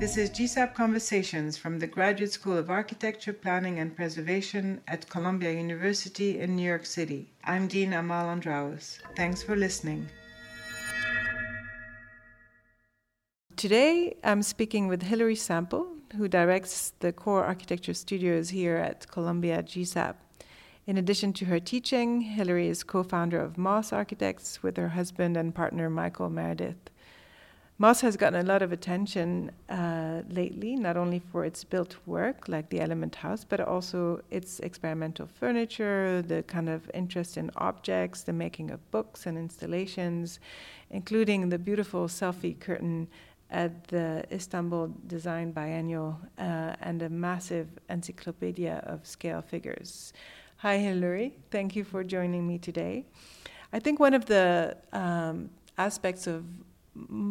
This 0.00 0.16
is 0.16 0.30
GSAPP 0.30 0.72
Conversations 0.72 1.58
from 1.58 1.78
the 1.78 1.86
Graduate 1.86 2.32
School 2.32 2.56
of 2.56 2.70
Architecture, 2.70 3.34
Planning 3.34 3.80
and 3.80 3.94
Preservation 3.94 4.80
at 4.88 5.06
Columbia 5.10 5.52
University 5.52 6.40
in 6.40 6.56
New 6.56 6.66
York 6.66 6.86
City. 6.86 7.28
I'm 7.44 7.68
Dean 7.68 7.92
Amal 7.92 8.34
Andraos. 8.34 8.98
Thanks 9.14 9.42
for 9.42 9.56
listening. 9.56 10.08
Today, 13.56 14.16
I'm 14.24 14.42
speaking 14.42 14.88
with 14.88 15.02
Hilary 15.02 15.36
Sample, 15.36 15.86
who 16.16 16.28
directs 16.28 16.94
the 17.00 17.12
core 17.12 17.44
architecture 17.44 17.92
studios 17.92 18.48
here 18.48 18.76
at 18.76 19.06
Columbia 19.06 19.62
GSAPP. 19.62 20.14
In 20.86 20.96
addition 20.96 21.34
to 21.34 21.44
her 21.44 21.60
teaching, 21.60 22.22
Hilary 22.22 22.68
is 22.68 22.82
co 22.84 23.02
founder 23.02 23.38
of 23.38 23.58
MOS 23.58 23.92
Architects 23.92 24.62
with 24.62 24.78
her 24.78 24.88
husband 24.88 25.36
and 25.36 25.54
partner 25.54 25.90
Michael 25.90 26.30
Meredith. 26.30 26.88
MOS 27.80 28.02
has 28.02 28.14
gotten 28.18 28.38
a 28.38 28.42
lot 28.42 28.60
of 28.60 28.72
attention 28.72 29.50
uh, 29.70 30.20
lately, 30.28 30.76
not 30.76 30.98
only 30.98 31.18
for 31.18 31.46
its 31.46 31.64
built 31.64 31.96
work, 32.04 32.46
like 32.46 32.68
the 32.68 32.78
Element 32.78 33.14
House, 33.14 33.42
but 33.42 33.58
also 33.58 34.20
its 34.30 34.60
experimental 34.60 35.26
furniture, 35.26 36.20
the 36.20 36.42
kind 36.42 36.68
of 36.68 36.90
interest 36.92 37.38
in 37.38 37.50
objects, 37.56 38.22
the 38.22 38.34
making 38.34 38.70
of 38.70 38.90
books 38.90 39.24
and 39.24 39.38
installations, 39.38 40.40
including 40.90 41.48
the 41.48 41.58
beautiful 41.58 42.06
selfie 42.06 42.60
curtain 42.60 43.08
at 43.50 43.88
the 43.88 44.26
Istanbul 44.30 44.92
Design 45.06 45.50
Biennial 45.50 46.20
uh, 46.38 46.74
and 46.82 47.00
a 47.00 47.08
massive 47.08 47.66
encyclopedia 47.88 48.84
of 48.86 49.06
scale 49.06 49.40
figures. 49.40 50.12
Hi, 50.58 50.76
Hilary. 50.76 51.38
Thank 51.50 51.74
you 51.76 51.84
for 51.84 52.04
joining 52.04 52.46
me 52.46 52.58
today. 52.58 53.06
I 53.72 53.78
think 53.78 53.98
one 53.98 54.12
of 54.12 54.26
the 54.26 54.76
um, 54.92 55.48
aspects 55.78 56.26
of 56.26 56.44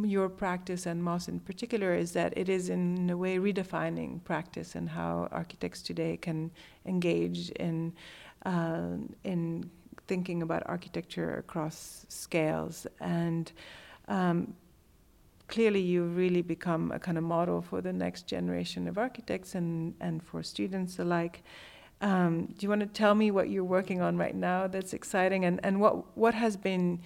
your 0.04 0.30
practice 0.30 0.86
and 0.86 1.04
MOS 1.04 1.28
in 1.28 1.40
particular 1.40 1.94
is 1.94 2.14
that 2.14 2.34
it 2.38 2.50
is 2.50 2.70
in 2.70 3.10
a 3.10 3.18
way 3.18 3.38
redefining 3.38 4.24
practice 4.24 4.76
and 4.76 4.90
how 4.90 5.28
architects 5.32 5.82
today 5.82 6.18
can 6.18 6.52
engage 6.86 7.50
in 7.52 7.94
uh, 8.46 8.92
in 9.24 9.70
thinking 10.08 10.42
about 10.42 10.64
architecture 10.66 11.36
across 11.36 12.06
scales 12.08 12.88
and 13.02 13.52
um, 14.08 14.56
clearly 15.50 15.82
you've 15.82 16.16
really 16.16 16.42
become 16.42 16.92
a 16.92 17.00
kind 17.00 17.18
of 17.18 17.24
model 17.24 17.62
for 17.62 17.82
the 17.82 17.92
next 17.92 18.28
generation 18.28 18.88
of 18.88 18.98
architects 18.98 19.56
and, 19.56 19.94
and 20.00 20.24
for 20.24 20.42
students 20.42 21.00
alike. 21.00 21.44
Um, 22.02 22.46
do 22.46 22.64
you 22.64 22.70
want 22.70 22.82
to 22.82 22.88
tell 22.88 23.14
me 23.14 23.30
what 23.30 23.50
you're 23.50 23.64
working 23.64 24.02
on 24.02 24.16
right 24.16 24.36
now 24.36 24.68
that's 24.68 24.94
exciting 24.94 25.44
and, 25.44 25.60
and 25.64 25.82
what, 25.82 26.18
what 26.18 26.34
has 26.34 26.56
been 26.56 27.02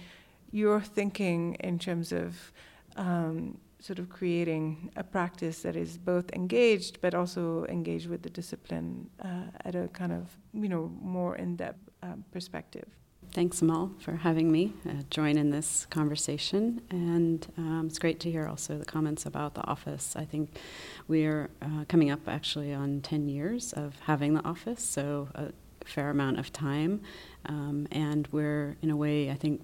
your 0.54 0.80
thinking 0.80 1.54
in 1.54 1.78
terms 1.80 2.12
of 2.12 2.52
um, 2.96 3.58
sort 3.80 3.98
of 3.98 4.08
creating 4.08 4.88
a 4.96 5.02
practice 5.02 5.62
that 5.62 5.74
is 5.74 5.98
both 5.98 6.32
engaged 6.32 7.00
but 7.00 7.12
also 7.12 7.66
engaged 7.66 8.08
with 8.08 8.22
the 8.22 8.30
discipline 8.30 9.10
uh, 9.22 9.46
at 9.64 9.74
a 9.74 9.88
kind 9.88 10.12
of 10.12 10.38
you 10.52 10.68
know 10.68 10.92
more 11.02 11.34
in-depth 11.36 11.90
um, 12.02 12.24
perspective. 12.30 12.86
Thanks, 13.32 13.60
Amal, 13.62 13.90
for 13.98 14.12
having 14.12 14.52
me 14.52 14.74
uh, 14.88 15.02
join 15.10 15.36
in 15.36 15.50
this 15.50 15.86
conversation. 15.90 16.80
And 16.88 17.44
um, 17.58 17.86
it's 17.88 17.98
great 17.98 18.20
to 18.20 18.30
hear 18.30 18.46
also 18.46 18.78
the 18.78 18.84
comments 18.84 19.26
about 19.26 19.54
the 19.54 19.66
office. 19.66 20.14
I 20.14 20.24
think 20.24 20.56
we're 21.08 21.50
uh, 21.60 21.84
coming 21.88 22.12
up 22.12 22.28
actually 22.28 22.72
on 22.72 23.00
10 23.00 23.28
years 23.28 23.72
of 23.72 23.98
having 24.06 24.34
the 24.34 24.44
office, 24.44 24.84
so 24.84 25.28
a 25.34 25.48
fair 25.84 26.10
amount 26.10 26.38
of 26.38 26.52
time. 26.52 27.00
Um, 27.46 27.88
and 27.90 28.28
we're, 28.30 28.76
in 28.82 28.90
a 28.90 28.96
way, 28.96 29.30
I 29.30 29.34
think, 29.34 29.62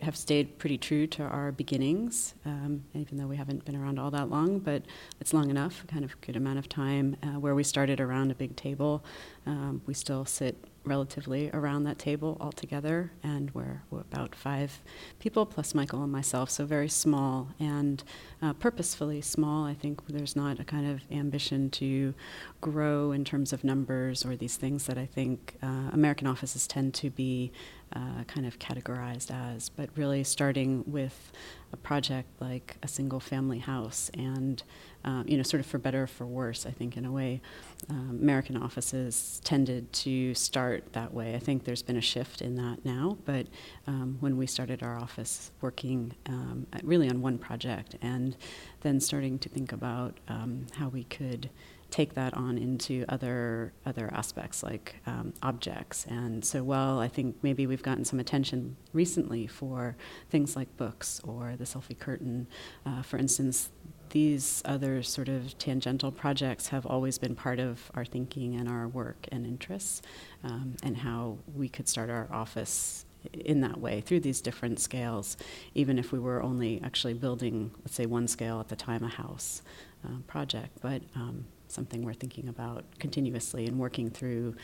have 0.00 0.16
stayed 0.16 0.58
pretty 0.58 0.78
true 0.78 1.06
to 1.06 1.24
our 1.24 1.50
beginnings, 1.50 2.34
um, 2.44 2.84
even 2.94 3.18
though 3.18 3.26
we 3.26 3.36
haven't 3.36 3.64
been 3.64 3.76
around 3.76 3.98
all 3.98 4.10
that 4.10 4.30
long, 4.30 4.58
but 4.58 4.82
it's 5.20 5.34
long 5.34 5.50
enough, 5.50 5.84
kind 5.88 6.04
of 6.04 6.20
good 6.20 6.36
amount 6.36 6.58
of 6.58 6.68
time, 6.68 7.16
uh, 7.22 7.38
where 7.40 7.54
we 7.54 7.64
started 7.64 8.00
around 8.00 8.30
a 8.30 8.34
big 8.34 8.54
table. 8.54 9.04
Um, 9.46 9.82
we 9.86 9.94
still 9.94 10.24
sit 10.24 10.56
relatively 10.84 11.50
around 11.52 11.84
that 11.84 11.98
table 11.98 12.36
all 12.40 12.52
together, 12.52 13.10
and 13.22 13.50
we're, 13.52 13.82
we're, 13.90 14.00
about 14.00 14.34
five 14.34 14.80
people 15.18 15.44
plus 15.44 15.74
Michael 15.74 16.02
and 16.02 16.10
myself, 16.10 16.48
so 16.48 16.64
very 16.64 16.88
small 16.88 17.48
and 17.60 18.02
uh, 18.40 18.52
purposefully 18.54 19.20
small. 19.20 19.66
I 19.66 19.74
think 19.74 20.06
there's 20.06 20.34
not 20.34 20.58
a 20.58 20.64
kind 20.64 20.90
of 20.90 21.02
ambition 21.10 21.70
to 21.70 22.14
grow 22.60 23.12
in 23.12 23.24
terms 23.24 23.52
of 23.52 23.64
numbers 23.64 24.24
or 24.24 24.34
these 24.36 24.56
things 24.56 24.86
that 24.86 24.96
I 24.96 25.06
think 25.06 25.56
uh, 25.62 25.90
American 25.92 26.26
offices 26.26 26.66
tend 26.66 26.94
to 26.94 27.10
be 27.10 27.52
uh, 27.94 28.24
kind 28.26 28.46
of 28.46 28.58
categorized 28.58 29.30
as, 29.30 29.68
but 29.68 29.90
really 29.96 30.24
starting 30.24 30.84
with 30.86 31.32
a 31.72 31.76
project 31.76 32.28
like 32.40 32.76
a 32.82 32.88
single 32.88 33.20
family 33.20 33.58
house 33.58 34.10
and 34.14 34.62
um, 35.04 35.24
you 35.26 35.36
know, 35.36 35.42
sort 35.42 35.60
of 35.60 35.66
for 35.66 35.78
better 35.78 36.02
or 36.02 36.06
for 36.06 36.26
worse, 36.26 36.66
I 36.66 36.70
think, 36.70 36.96
in 36.96 37.04
a 37.04 37.12
way, 37.12 37.40
um, 37.88 38.18
American 38.20 38.56
offices 38.56 39.40
tended 39.44 39.92
to 39.94 40.34
start 40.34 40.92
that 40.92 41.14
way. 41.14 41.34
I 41.34 41.38
think 41.38 41.64
there's 41.64 41.82
been 41.82 41.96
a 41.96 42.02
shift 42.02 42.42
in 42.42 42.56
that 42.56 42.84
now, 42.84 43.16
but 43.24 43.46
um, 43.86 44.16
when 44.20 44.36
we 44.36 44.46
started 44.46 44.82
our 44.82 44.98
office 44.98 45.52
working 45.60 46.12
um, 46.26 46.66
really 46.82 47.08
on 47.08 47.22
one 47.22 47.38
project 47.38 47.96
and 48.02 48.36
then 48.80 49.00
starting 49.00 49.38
to 49.38 49.48
think 49.48 49.72
about 49.72 50.18
um, 50.28 50.66
how 50.74 50.88
we 50.88 51.04
could 51.04 51.48
take 51.90 52.14
that 52.14 52.34
on 52.34 52.58
into 52.58 53.04
other 53.08 53.72
other 53.86 54.10
aspects 54.12 54.62
like 54.62 54.96
um, 55.06 55.32
objects. 55.42 56.06
And 56.08 56.44
so, 56.44 56.62
while 56.62 56.98
I 56.98 57.08
think 57.08 57.36
maybe 57.42 57.66
we've 57.66 57.82
gotten 57.82 58.04
some 58.04 58.20
attention 58.20 58.76
recently 58.92 59.46
for 59.46 59.96
things 60.30 60.56
like 60.56 60.76
books 60.76 61.20
or 61.24 61.54
the 61.56 61.64
selfie 61.64 61.98
curtain, 61.98 62.46
uh, 62.84 63.02
for 63.02 63.16
instance, 63.16 63.70
these 64.10 64.62
other 64.64 65.02
sort 65.02 65.28
of 65.28 65.56
tangential 65.58 66.10
projects 66.10 66.68
have 66.68 66.86
always 66.86 67.18
been 67.18 67.34
part 67.34 67.58
of 67.58 67.90
our 67.94 68.04
thinking 68.04 68.54
and 68.56 68.68
our 68.68 68.88
work 68.88 69.26
and 69.30 69.46
interests, 69.46 70.02
um, 70.44 70.76
and 70.82 70.98
how 70.98 71.38
we 71.54 71.68
could 71.68 71.88
start 71.88 72.10
our 72.10 72.28
office 72.32 73.04
in 73.32 73.60
that 73.60 73.80
way 73.80 74.00
through 74.00 74.20
these 74.20 74.40
different 74.40 74.78
scales, 74.78 75.36
even 75.74 75.98
if 75.98 76.12
we 76.12 76.18
were 76.18 76.42
only 76.42 76.80
actually 76.82 77.14
building, 77.14 77.70
let's 77.80 77.94
say, 77.94 78.06
one 78.06 78.28
scale 78.28 78.60
at 78.60 78.68
the 78.68 78.76
time, 78.76 79.02
a 79.02 79.08
house 79.08 79.62
uh, 80.04 80.18
project, 80.26 80.78
but 80.80 81.02
um, 81.16 81.44
something 81.70 82.02
we're 82.02 82.14
thinking 82.14 82.48
about 82.48 82.84
continuously 82.98 83.66
and 83.66 83.78
working 83.78 84.10
through 84.10 84.54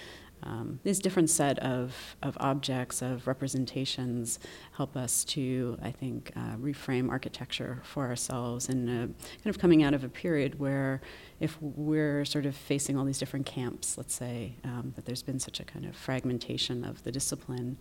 um, 0.43 0.79
these 0.83 0.99
different 0.99 1.31
set 1.31 1.59
of, 1.61 2.17
of 2.23 2.37
objects, 2.39 3.01
of 3.01 3.27
representations, 3.27 4.39
help 4.73 4.95
us 4.95 5.25
to, 5.25 5.79
I 5.83 5.91
think, 5.91 6.33
uh, 6.37 6.57
reframe 6.57 7.09
architecture 7.09 7.81
for 7.83 8.07
ourselves 8.07 8.69
and 8.69 8.89
kind 8.89 9.47
of 9.47 9.59
coming 9.59 9.83
out 9.83 9.95
of 9.95 10.05
a 10.05 10.09
period 10.09 10.59
where 10.59 11.01
if 11.41 11.57
we're 11.63 12.27
sort 12.27 12.45
of 12.45 12.55
facing 12.55 12.99
all 12.99 13.07
these 13.07 13.19
different 13.19 13.47
camps, 13.47 13.97
let's 13.97 14.15
say, 14.15 14.57
um, 14.65 14.93
that 14.97 15.07
there's 15.07 15.23
been 15.23 15.39
such 15.39 15.61
a 15.61 15.65
kind 15.65 15.87
of 15.87 15.97
fragmentation 15.97 16.85
of 16.85 17.03
the 17.05 17.13
discipline, 17.13 17.79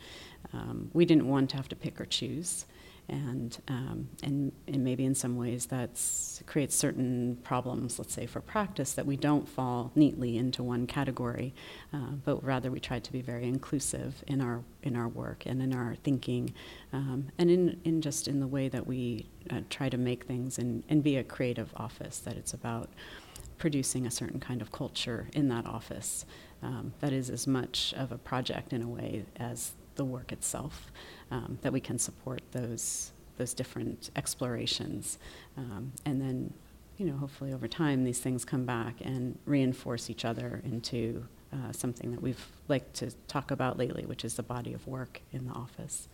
um, 0.53 0.89
we 0.93 1.05
didn't 1.05 1.27
want 1.27 1.49
to 1.49 1.57
have 1.57 1.67
to 1.67 1.75
pick 1.75 1.99
or 1.99 2.05
choose 2.05 2.65
and 3.09 3.57
um, 3.67 4.09
and 4.21 4.51
and 4.67 4.83
maybe 4.83 5.05
in 5.05 5.15
some 5.15 5.35
ways 5.35 5.67
that 5.67 6.01
creates 6.45 6.75
certain 6.75 7.37
problems. 7.43 7.99
Let's 7.99 8.13
say 8.13 8.25
for 8.25 8.41
practice 8.41 8.93
that 8.93 9.05
we 9.05 9.17
don't 9.17 9.47
fall 9.47 9.91
neatly 9.95 10.37
into 10.37 10.63
one 10.63 10.87
category, 10.87 11.53
uh, 11.93 12.11
but 12.23 12.43
rather 12.43 12.71
we 12.71 12.79
try 12.79 12.99
to 12.99 13.11
be 13.11 13.21
very 13.21 13.45
inclusive 13.47 14.23
in 14.27 14.41
our 14.41 14.63
in 14.81 14.95
our 14.95 15.07
work 15.07 15.45
and 15.45 15.61
in 15.61 15.73
our 15.73 15.95
thinking, 16.03 16.53
um, 16.91 17.29
and 17.37 17.49
in 17.51 17.79
in 17.83 18.01
just 18.01 18.27
in 18.27 18.39
the 18.39 18.47
way 18.47 18.69
that 18.69 18.87
we 18.87 19.27
uh, 19.49 19.61
try 19.69 19.89
to 19.89 19.97
make 19.97 20.25
things 20.25 20.57
and 20.57 20.83
and 20.89 21.03
be 21.03 21.17
a 21.17 21.23
creative 21.23 21.73
office. 21.75 22.19
That 22.19 22.37
it's 22.37 22.53
about 22.53 22.89
producing 23.57 24.05
a 24.05 24.11
certain 24.11 24.39
kind 24.39 24.61
of 24.61 24.71
culture 24.71 25.27
in 25.33 25.47
that 25.49 25.65
office. 25.65 26.25
Um, 26.61 26.93
that 27.01 27.11
is 27.11 27.29
as 27.29 27.45
much 27.45 27.93
of 27.97 28.11
a 28.13 28.17
project 28.17 28.71
in 28.71 28.81
a 28.81 28.87
way 28.87 29.25
as 29.35 29.73
the 29.95 30.05
work 30.05 30.31
itself 30.31 30.91
um, 31.31 31.57
that 31.61 31.73
we 31.73 31.79
can 31.79 31.97
support 31.97 32.41
those 32.51 33.11
those 33.37 33.53
different 33.55 34.11
explorations, 34.15 35.17
um, 35.57 35.91
and 36.05 36.21
then 36.21 36.53
you 36.97 37.05
know 37.05 37.17
hopefully 37.17 37.51
over 37.51 37.67
time 37.67 38.03
these 38.03 38.19
things 38.19 38.45
come 38.45 38.65
back 38.65 38.95
and 39.01 39.37
reinforce 39.45 40.09
each 40.09 40.23
other 40.23 40.61
into 40.63 41.25
uh, 41.51 41.71
something 41.71 42.11
that 42.11 42.21
we've 42.21 42.47
liked 42.67 42.93
to 42.95 43.11
talk 43.27 43.51
about 43.51 43.77
lately, 43.77 44.05
which 44.05 44.23
is 44.23 44.35
the 44.35 44.43
body 44.43 44.73
of 44.73 44.85
work 44.87 45.21
in 45.31 45.45
the 45.45 45.53
office. 45.53 46.07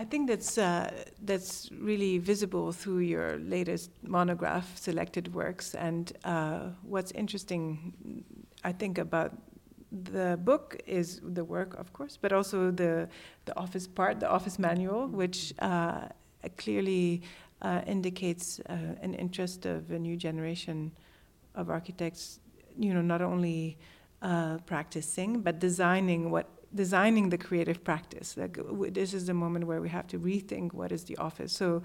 I 0.00 0.04
think 0.04 0.28
that's 0.28 0.56
uh, 0.58 0.92
that's 1.22 1.70
really 1.72 2.18
visible 2.18 2.70
through 2.70 3.00
your 3.00 3.38
latest 3.38 3.90
monograph, 4.02 4.78
selected 4.78 5.34
works, 5.34 5.74
and 5.74 6.12
uh, 6.24 6.68
what's 6.82 7.10
interesting, 7.12 8.24
I 8.62 8.70
think, 8.70 8.98
about 8.98 9.32
the 9.90 10.38
book 10.42 10.80
is 10.86 11.20
the 11.22 11.44
work, 11.44 11.74
of 11.78 11.92
course, 11.92 12.18
but 12.20 12.32
also 12.32 12.70
the 12.70 13.08
the 13.46 13.56
office 13.56 13.86
part, 13.86 14.20
the 14.20 14.28
office 14.28 14.58
manual, 14.58 15.06
which 15.06 15.54
uh, 15.60 16.08
clearly 16.56 17.22
uh, 17.62 17.80
indicates 17.86 18.60
uh, 18.68 18.72
an 19.02 19.14
interest 19.14 19.66
of 19.66 19.90
a 19.90 19.98
new 19.98 20.16
generation 20.16 20.92
of 21.54 21.70
architects. 21.70 22.40
You 22.78 22.94
know, 22.94 23.02
not 23.02 23.22
only 23.22 23.78
uh, 24.22 24.58
practicing 24.66 25.40
but 25.40 25.58
designing 25.58 26.30
what 26.30 26.46
designing 26.74 27.30
the 27.30 27.38
creative 27.38 27.82
practice. 27.82 28.36
Like 28.36 28.58
this 28.92 29.14
is 29.14 29.26
the 29.26 29.34
moment 29.34 29.66
where 29.66 29.80
we 29.80 29.88
have 29.88 30.06
to 30.08 30.18
rethink 30.18 30.74
what 30.74 30.92
is 30.92 31.04
the 31.04 31.16
office. 31.16 31.52
So 31.52 31.82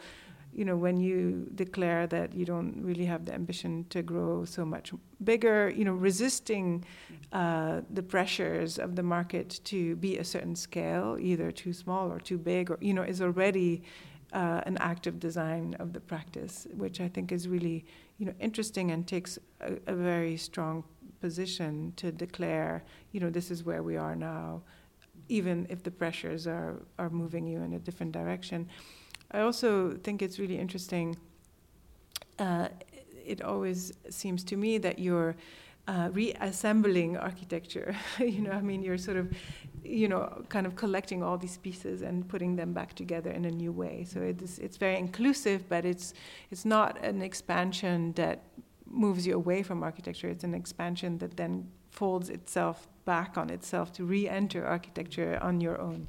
you 0.56 0.66
know, 0.66 0.76
when 0.76 0.98
you 0.98 1.48
declare 1.56 2.08
that 2.08 2.34
you 2.34 2.46
don't 2.46 2.76
really 2.82 3.06
have 3.06 3.26
the 3.26 3.34
ambition 3.34 3.86
to 3.90 4.02
grow 4.02 4.46
so 4.46 4.66
much 4.66 4.92
bigger, 5.24 5.70
you 5.70 5.84
know, 5.84 5.94
resisting 5.94 6.86
uh, 7.32 7.82
the 7.90 8.04
pressures 8.04 8.78
of 8.78 8.96
the 8.96 9.04
market 9.04 9.60
to 9.66 9.96
be 9.98 10.18
a 10.18 10.24
certain 10.24 10.56
scale, 10.56 11.18
either 11.20 11.52
too 11.52 11.74
small 11.74 12.12
or 12.12 12.20
too 12.20 12.38
big, 12.38 12.70
or 12.72 12.78
you 12.82 12.94
know, 12.94 13.04
is 13.04 13.22
already 13.22 13.84
uh, 14.34 14.62
an 14.66 14.78
active 14.80 15.20
design 15.20 15.76
of 15.80 15.94
the 15.94 16.00
practice, 16.00 16.68
which 16.76 17.00
I 17.02 17.08
think 17.08 17.32
is 17.32 17.48
really, 17.48 17.86
you 18.18 18.26
know, 18.26 18.34
interesting 18.40 18.92
and 18.92 19.08
takes 19.08 19.40
a, 19.62 19.74
a 19.88 19.96
very 19.96 20.38
strong 20.38 20.84
position 21.22 21.94
to 21.96 22.12
declare, 22.12 22.84
you 23.12 23.20
know, 23.20 23.30
this 23.30 23.50
is 23.50 23.64
where 23.64 23.82
we 23.82 23.96
are 23.96 24.16
now, 24.16 24.62
even 25.30 25.66
if 25.70 25.84
the 25.84 25.92
pressures 25.92 26.48
are 26.48 26.82
are 27.00 27.10
moving 27.10 27.48
you 27.48 27.62
in 27.62 27.74
a 27.74 27.80
different 27.80 28.12
direction. 28.12 28.68
I 29.33 29.41
also 29.41 29.97
think 30.03 30.21
it's 30.21 30.38
really 30.39 30.59
interesting. 30.59 31.18
Uh, 32.38 32.68
it 33.25 33.41
always 33.41 33.94
seems 34.09 34.44
to 34.45 34.57
me 34.57 34.77
that 34.77 35.00
you're 35.00 35.35
uh, 35.88 36.09
reassembling 36.13 37.18
architecture. 37.18 37.95
you 38.19 38.41
know, 38.41 38.51
I 38.51 38.62
mean, 38.62 38.83
you're 38.83 38.97
sort 38.97 39.18
of, 39.18 39.33
you 39.83 40.07
know, 40.07 40.44
kind 40.50 40.65
of 40.65 40.75
collecting 40.75 41.24
all 41.24 41.38
these 41.38 41.57
pieces 41.57 42.01
and 42.01 42.27
putting 42.27 42.56
them 42.56 42.74
back 42.74 42.94
together 42.94 43.31
in 43.31 43.45
a 43.45 43.51
new 43.51 43.71
way. 43.71 44.06
So 44.07 44.21
it's 44.21 44.59
it's 44.59 44.77
very 44.77 44.97
inclusive, 44.97 45.68
but 45.68 45.83
it's 45.85 46.13
it's 46.51 46.63
not 46.63 47.03
an 47.03 47.21
expansion 47.21 48.13
that 48.13 48.44
moves 48.85 49.25
you 49.27 49.35
away 49.35 49.63
from 49.63 49.83
architecture. 49.83 50.30
It's 50.30 50.44
an 50.44 50.53
expansion 50.53 51.18
that 51.18 51.35
then 51.35 51.69
folds 51.89 52.30
itself 52.30 52.88
back 53.06 53.38
on 53.38 53.50
itself 53.50 53.91
to 53.94 54.06
re-enter 54.06 54.65
architecture 54.65 55.38
on 55.41 55.59
your 55.59 55.80
own 55.81 56.07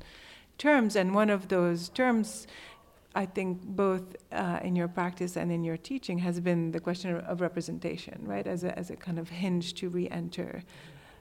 terms. 0.58 0.94
And 0.96 1.14
one 1.14 1.30
of 1.30 1.48
those 1.48 1.88
terms 1.88 2.46
I 3.14 3.26
think 3.26 3.62
both 3.62 4.16
uh, 4.32 4.58
in 4.62 4.74
your 4.74 4.88
practice 4.88 5.36
and 5.36 5.52
in 5.52 5.62
your 5.62 5.76
teaching 5.76 6.18
has 6.18 6.40
been 6.40 6.72
the 6.72 6.80
question 6.80 7.16
of 7.16 7.40
representation, 7.40 8.20
right, 8.24 8.46
as 8.46 8.64
a, 8.64 8.76
as 8.76 8.90
a 8.90 8.96
kind 8.96 9.18
of 9.18 9.28
hinge 9.28 9.74
to 9.74 9.88
re 9.88 10.08
enter 10.08 10.62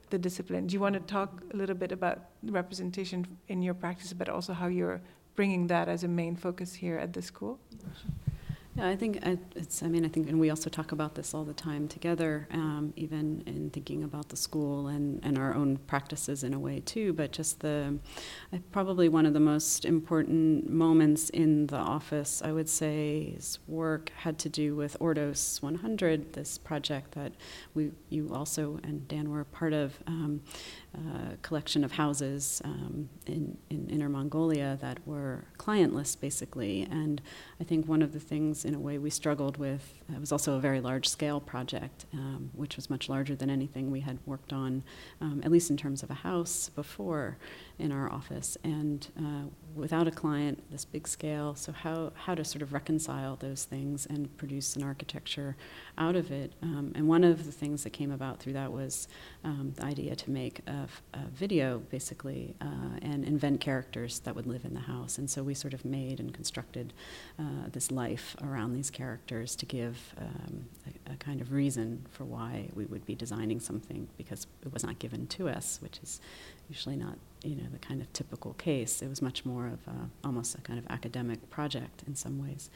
the 0.10 0.18
discipline. 0.18 0.68
Do 0.68 0.74
you 0.74 0.80
want 0.80 0.94
to 0.95 1.01
talk 1.01 1.44
a 1.54 1.57
little 1.57 1.75
bit 1.75 1.92
about 1.92 2.30
representation 2.44 3.25
in 3.48 3.62
your 3.62 3.74
practice, 3.74 4.13
but 4.13 4.28
also 4.28 4.54
how 4.54 4.68
you're 4.68 5.01
bringing 5.36 5.68
that 5.68 5.88
as 5.88 6.04
a 6.04 6.07
main 6.07 6.36
focus 6.36 6.74
here 6.74 6.98
at 6.98 7.13
the 7.13 7.22
school? 7.22 7.60
Yeah, 8.75 8.88
I 8.88 8.96
think 8.96 9.20
it's, 9.56 9.84
I 9.84 9.88
mean, 9.88 10.04
I 10.04 10.08
think, 10.08 10.30
and 10.30 10.40
we 10.40 10.50
also 10.50 10.68
talk 10.68 10.94
about 10.94 11.14
this 11.14 11.36
all 11.36 11.44
the 11.44 11.54
time 11.54 11.88
together, 11.88 12.48
um, 12.50 12.92
even 12.96 13.44
in 13.46 13.70
thinking 13.70 14.04
about 14.04 14.30
the 14.30 14.36
school 14.36 14.88
and, 14.88 15.24
and 15.24 15.38
our 15.38 15.54
own 15.54 15.78
practices 15.78 16.44
in 16.44 16.56
a 16.56 16.60
way 16.60 16.80
too. 16.80 17.14
But 17.14 17.31
just 17.31 17.60
the, 17.60 18.00
probably 18.72 19.10
one 19.10 19.28
of 19.28 19.34
the 19.34 19.40
most 19.40 19.86
important 19.86 20.72
moments 20.72 21.30
in 21.30 21.68
the 21.68 21.78
office, 21.78 22.42
I 22.44 22.52
would 22.52 22.68
say, 22.68 23.36
is 23.38 23.60
work 23.68 24.12
had 24.16 24.40
to 24.40 24.50
do 24.50 24.75
with 24.75 24.98
Ordos 25.00 25.62
100, 25.62 26.34
this 26.34 26.58
project 26.58 27.12
that 27.12 27.34
we, 27.75 27.92
you 28.10 28.31
also 28.34 28.80
and 28.84 29.08
Dan 29.08 29.30
were 29.30 29.44
part 29.44 29.74
of. 29.74 30.00
Um, 30.08 30.42
uh, 30.96 31.36
collection 31.42 31.84
of 31.84 31.94
houses 31.94 32.62
um, 32.66 33.10
in, 33.25 33.58
in 33.72 33.90
Inner 33.90 34.10
Mongolia 34.10 34.78
that 34.80 35.00
were 35.08 35.46
clientless, 35.58 36.20
basically. 36.20 36.84
And 36.84 37.20
I 37.60 37.64
think 37.64 37.88
one 37.88 38.04
of 38.04 38.14
the 38.14 38.20
things, 38.20 38.62
in 38.65 38.75
a 38.75 38.80
way, 38.80 38.98
we 38.98 39.10
struggled 39.10 39.57
with, 39.57 40.01
it 40.13 40.19
was 40.19 40.31
also 40.31 40.56
a 40.56 40.60
very 40.60 40.80
large 40.80 41.07
scale 41.07 41.39
project, 41.39 42.06
um, 42.13 42.50
which 42.54 42.75
was 42.75 42.89
much 42.89 43.10
larger 43.10 43.36
than 43.36 43.50
anything 43.50 43.92
we 43.92 44.00
had 44.00 44.18
worked 44.25 44.54
on, 44.54 44.83
um, 45.21 45.42
at 45.44 45.51
least 45.51 45.69
in 45.69 45.77
terms 45.77 46.04
of 46.04 46.10
a 46.10 46.15
house 46.15 46.69
before 46.69 47.38
in 47.80 47.92
our 47.92 48.12
office. 48.12 48.58
And 48.64 49.08
uh, 49.18 49.50
without 49.75 50.08
a 50.08 50.12
client, 50.12 50.64
this 50.72 50.86
big 50.86 51.08
scale, 51.08 51.56
so 51.56 51.72
how, 51.72 52.12
how 52.16 52.36
to 52.36 52.46
sort 52.46 52.62
of 52.62 52.74
reconcile 52.74 53.36
those 53.36 53.64
things 53.66 54.06
and 54.06 54.36
produce 54.38 54.75
an 54.75 54.84
architecture 54.84 55.56
out 55.98 56.16
of 56.16 56.31
it. 56.31 56.54
Um, 56.62 56.92
and 56.96 57.08
one 57.08 57.24
of 57.24 57.46
the 57.46 57.52
things 57.52 57.84
that 57.84 57.92
came 57.92 58.12
about 58.12 58.40
through 58.40 58.54
that 58.54 58.72
was 58.72 59.08
um, 59.44 59.74
the 59.75 59.86
idea 59.86 60.16
to 60.16 60.30
make 60.30 60.62
a, 60.68 60.88
a 61.14 61.25
video, 61.34 61.80
basically, 61.90 62.56
uh, 62.62 63.00
and 63.02 63.25
invent 63.25 63.60
characters 63.60 64.20
that 64.20 64.36
would 64.36 64.46
live 64.46 64.66
in 64.66 64.74
the 64.74 64.81
house. 64.81 65.18
And 65.18 65.30
so 65.30 65.44
we 65.44 65.54
sort 65.54 65.74
of 65.74 65.84
made 65.84 66.20
and 66.20 66.34
constructed 66.34 66.94
uh, 67.40 67.70
this 67.72 67.92
life 67.92 68.36
around 68.44 68.74
these 68.74 68.90
characters 68.90 69.56
to 69.56 69.66
give 69.66 70.14
um, 70.18 70.66
a, 71.08 71.14
a, 71.14 71.16
kind 71.18 71.42
of 71.42 71.52
reason 71.52 72.06
for 72.12 72.25
why 72.25 72.70
we 72.75 72.86
would 72.86 73.06
be 73.06 73.16
designing 73.16 73.60
something 73.60 74.08
because 74.18 74.46
it 74.64 74.72
was 74.74 74.84
not 74.84 75.00
given 75.00 75.25
to 75.28 75.50
us, 75.50 75.80
which 75.81 76.00
is 76.04 76.22
usually 76.70 76.96
not 76.96 77.18
you 77.44 77.56
know 77.56 77.68
the 77.72 77.80
kind 77.80 78.01
of 78.01 78.12
typical 78.13 78.54
case. 78.54 79.01
It 79.01 79.10
was 79.10 79.22
much 79.22 79.45
more 79.45 79.68
of 79.68 79.80
a, 79.88 80.10
almost 80.28 80.56
a 80.56 80.62
kind 80.62 80.80
of 80.80 80.86
academic 80.90 81.50
project 81.50 82.04
in 82.07 82.16
some 82.16 82.42
ways, 82.42 82.69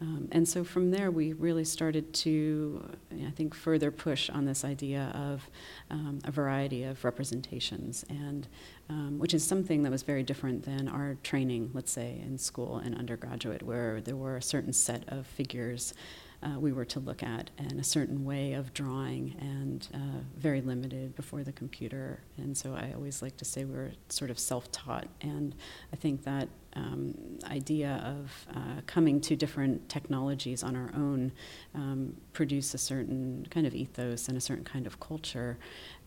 um, 0.00 0.28
and 0.32 0.48
so 0.48 0.64
from 0.64 0.90
there 0.90 1.10
we 1.10 1.32
really 1.32 1.64
started 1.64 2.12
to 2.14 2.88
I 3.26 3.30
think 3.30 3.54
further 3.54 3.90
push 3.90 4.30
on 4.30 4.44
this 4.44 4.64
idea 4.64 5.12
of 5.14 5.48
um, 5.90 6.20
a 6.24 6.30
variety 6.30 6.84
of 6.84 7.04
representations, 7.04 8.04
and 8.08 8.46
um, 8.88 9.18
which 9.18 9.34
is 9.34 9.44
something 9.44 9.82
that 9.82 9.92
was 9.92 10.02
very 10.02 10.22
different 10.22 10.64
than 10.64 10.88
our 10.88 11.16
training, 11.22 11.70
let's 11.74 11.92
say 11.92 12.20
in 12.24 12.38
school 12.38 12.78
and 12.78 12.94
undergraduate, 12.96 13.62
where 13.62 14.00
there 14.00 14.16
were 14.16 14.36
a 14.36 14.42
certain 14.42 14.72
set 14.72 15.04
of 15.08 15.26
figures 15.26 15.94
uh, 16.42 16.58
we 16.58 16.72
were 16.72 16.84
to 16.84 17.00
look 17.00 17.22
at 17.22 17.50
and 17.58 17.78
a 17.78 17.84
certain 17.84 18.24
way 18.24 18.54
of 18.54 18.74
drawing 18.74 19.36
and 19.40 19.88
uh, 19.94 20.20
very 20.36 20.60
limited 20.60 21.14
before 21.14 21.44
the 21.44 21.52
computer. 21.52 22.20
And 22.36 22.56
so 22.56 22.74
I 22.74 22.92
always 22.94 23.22
like 23.22 23.36
to 23.38 23.44
say 23.44 23.64
we 23.64 23.74
were 23.74 23.92
sort 24.08 24.30
of 24.30 24.38
self 24.38 24.70
taught. 24.72 25.06
And 25.20 25.54
I 25.92 25.96
think 25.96 26.24
that 26.24 26.48
um, 26.74 27.14
idea 27.44 28.02
of 28.04 28.46
uh, 28.56 28.80
coming 28.86 29.20
to 29.22 29.36
different 29.36 29.88
technologies 29.88 30.62
on 30.62 30.74
our 30.74 30.90
own 30.94 31.32
um, 31.74 32.16
produce 32.32 32.74
a 32.74 32.78
certain 32.78 33.46
kind 33.50 33.66
of 33.66 33.74
ethos 33.74 34.28
and 34.28 34.36
a 34.36 34.40
certain 34.40 34.64
kind 34.64 34.86
of 34.86 34.98
culture. 34.98 35.58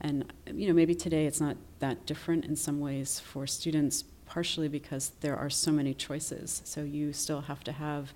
And, 0.01 0.33
you 0.53 0.67
know, 0.67 0.73
maybe 0.73 0.95
today 0.95 1.27
it's 1.27 1.39
not 1.39 1.55
that 1.79 2.05
different 2.05 2.45
in 2.45 2.55
some 2.55 2.79
ways 2.79 3.19
for 3.19 3.45
students, 3.47 4.03
partially 4.25 4.67
because 4.67 5.11
there 5.21 5.37
are 5.37 5.49
so 5.49 5.71
many 5.71 5.93
choices. 5.93 6.61
So 6.65 6.81
you 6.81 7.13
still 7.13 7.41
have 7.41 7.63
to 7.65 7.71
have 7.71 8.13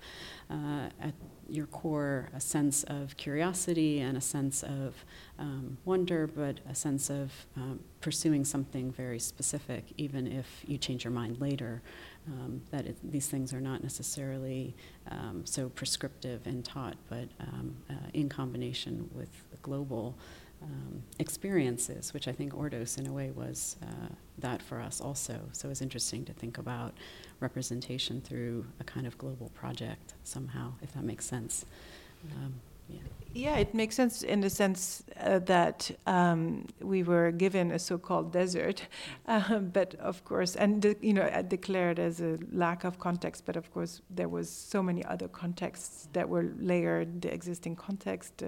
uh, 0.50 0.88
at 1.00 1.14
your 1.50 1.66
core 1.66 2.28
a 2.34 2.40
sense 2.40 2.84
of 2.84 3.16
curiosity 3.16 4.00
and 4.00 4.16
a 4.16 4.20
sense 4.20 4.62
of 4.62 5.04
um, 5.38 5.78
wonder, 5.84 6.26
but 6.26 6.60
a 6.68 6.74
sense 6.74 7.10
of 7.10 7.32
um, 7.56 7.80
pursuing 8.00 8.44
something 8.44 8.92
very 8.92 9.18
specific, 9.18 9.84
even 9.96 10.26
if 10.26 10.46
you 10.66 10.78
change 10.78 11.04
your 11.04 11.12
mind 11.12 11.40
later. 11.40 11.82
Um, 12.28 12.60
that 12.70 12.86
it, 12.86 12.96
these 13.02 13.28
things 13.28 13.52
are 13.54 13.62
not 13.62 13.82
necessarily 13.82 14.74
um, 15.10 15.42
so 15.44 15.70
prescriptive 15.70 16.46
and 16.46 16.64
taught, 16.64 16.96
but 17.08 17.28
um, 17.40 17.74
uh, 17.88 17.94
in 18.12 18.28
combination 18.28 19.08
with 19.14 19.30
global 19.62 20.16
um, 20.62 21.02
experiences, 21.18 22.12
which 22.12 22.28
I 22.28 22.32
think 22.32 22.52
Ordos, 22.52 22.98
in 22.98 23.06
a 23.06 23.12
way, 23.12 23.30
was 23.30 23.76
uh, 23.82 24.08
that 24.38 24.62
for 24.62 24.80
us 24.80 25.00
also. 25.00 25.40
So 25.52 25.68
it 25.68 25.70
was 25.70 25.82
interesting 25.82 26.24
to 26.26 26.32
think 26.32 26.58
about 26.58 26.94
representation 27.40 28.20
through 28.20 28.66
a 28.78 28.84
kind 28.84 29.06
of 29.06 29.16
global 29.18 29.50
project 29.50 30.14
somehow, 30.24 30.74
if 30.82 30.92
that 30.92 31.04
makes 31.04 31.24
sense. 31.24 31.64
Um, 32.36 32.54
yeah. 33.32 33.56
it 33.56 33.74
makes 33.74 33.94
sense 33.94 34.22
in 34.22 34.40
the 34.40 34.50
sense 34.50 35.02
uh, 35.20 35.38
that 35.40 35.90
um, 36.06 36.66
we 36.80 37.02
were 37.02 37.30
given 37.30 37.70
a 37.70 37.78
so-called 37.78 38.32
desert, 38.32 38.86
uh, 39.26 39.58
but 39.58 39.94
of 39.96 40.24
course, 40.24 40.56
and 40.56 40.82
de- 40.82 40.96
you 41.00 41.12
know, 41.12 41.28
declared 41.48 41.98
as 41.98 42.20
a 42.20 42.38
lack 42.52 42.84
of 42.84 42.98
context. 42.98 43.46
But 43.46 43.56
of 43.56 43.72
course, 43.72 44.02
there 44.10 44.28
was 44.28 44.50
so 44.50 44.82
many 44.82 45.04
other 45.04 45.28
contexts 45.28 46.08
that 46.12 46.28
were 46.28 46.52
layered: 46.58 47.22
the 47.22 47.32
existing 47.32 47.76
context, 47.76 48.42
uh, 48.42 48.46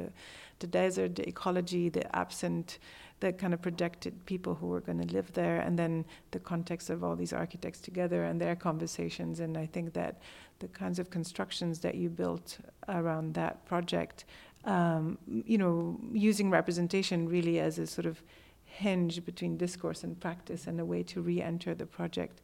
the 0.59 0.67
desert, 0.67 1.17
the 1.17 1.29
ecology, 1.29 1.89
the 1.89 2.15
absent 2.17 2.79
the 3.23 3.33
kind 3.33 3.55
of 3.55 3.63
projected 3.63 4.13
people 4.27 4.53
who 4.57 4.67
were 4.67 4.81
going 4.81 4.99
to 4.99 5.15
live 5.15 5.33
there, 5.33 5.61
and 5.61 5.79
then 5.79 6.05
the 6.33 6.41
context 6.41 6.91
of 6.91 7.05
all 7.05 7.15
these 7.15 7.33
architects 7.33 7.81
together 7.81 8.25
and 8.25 8.41
their 8.41 8.57
conversations. 8.57 9.39
And 9.39 9.57
I 9.57 9.67
think 9.67 9.93
that 9.93 10.21
the 10.63 10.69
kinds 10.69 10.99
of 10.99 11.11
constructions 11.11 11.81
that 11.81 11.95
you 11.97 12.09
built 12.09 12.59
around 12.89 13.35
that 13.35 13.55
project, 13.67 14.25
um, 14.65 15.19
you 15.27 15.59
know, 15.59 15.99
using 16.13 16.51
representation 16.51 17.29
really 17.29 17.59
as 17.59 17.79
a 17.79 17.87
sort 17.87 18.07
of 18.07 18.23
hinge 18.65 19.25
between 19.25 19.59
discourse 19.59 20.05
and 20.05 20.19
practice 20.21 20.69
and 20.69 20.81
a 20.81 20.85
way 20.85 21.03
to 21.03 21.21
re-enter 21.21 21.75
the 21.75 21.87
project. 21.99 22.41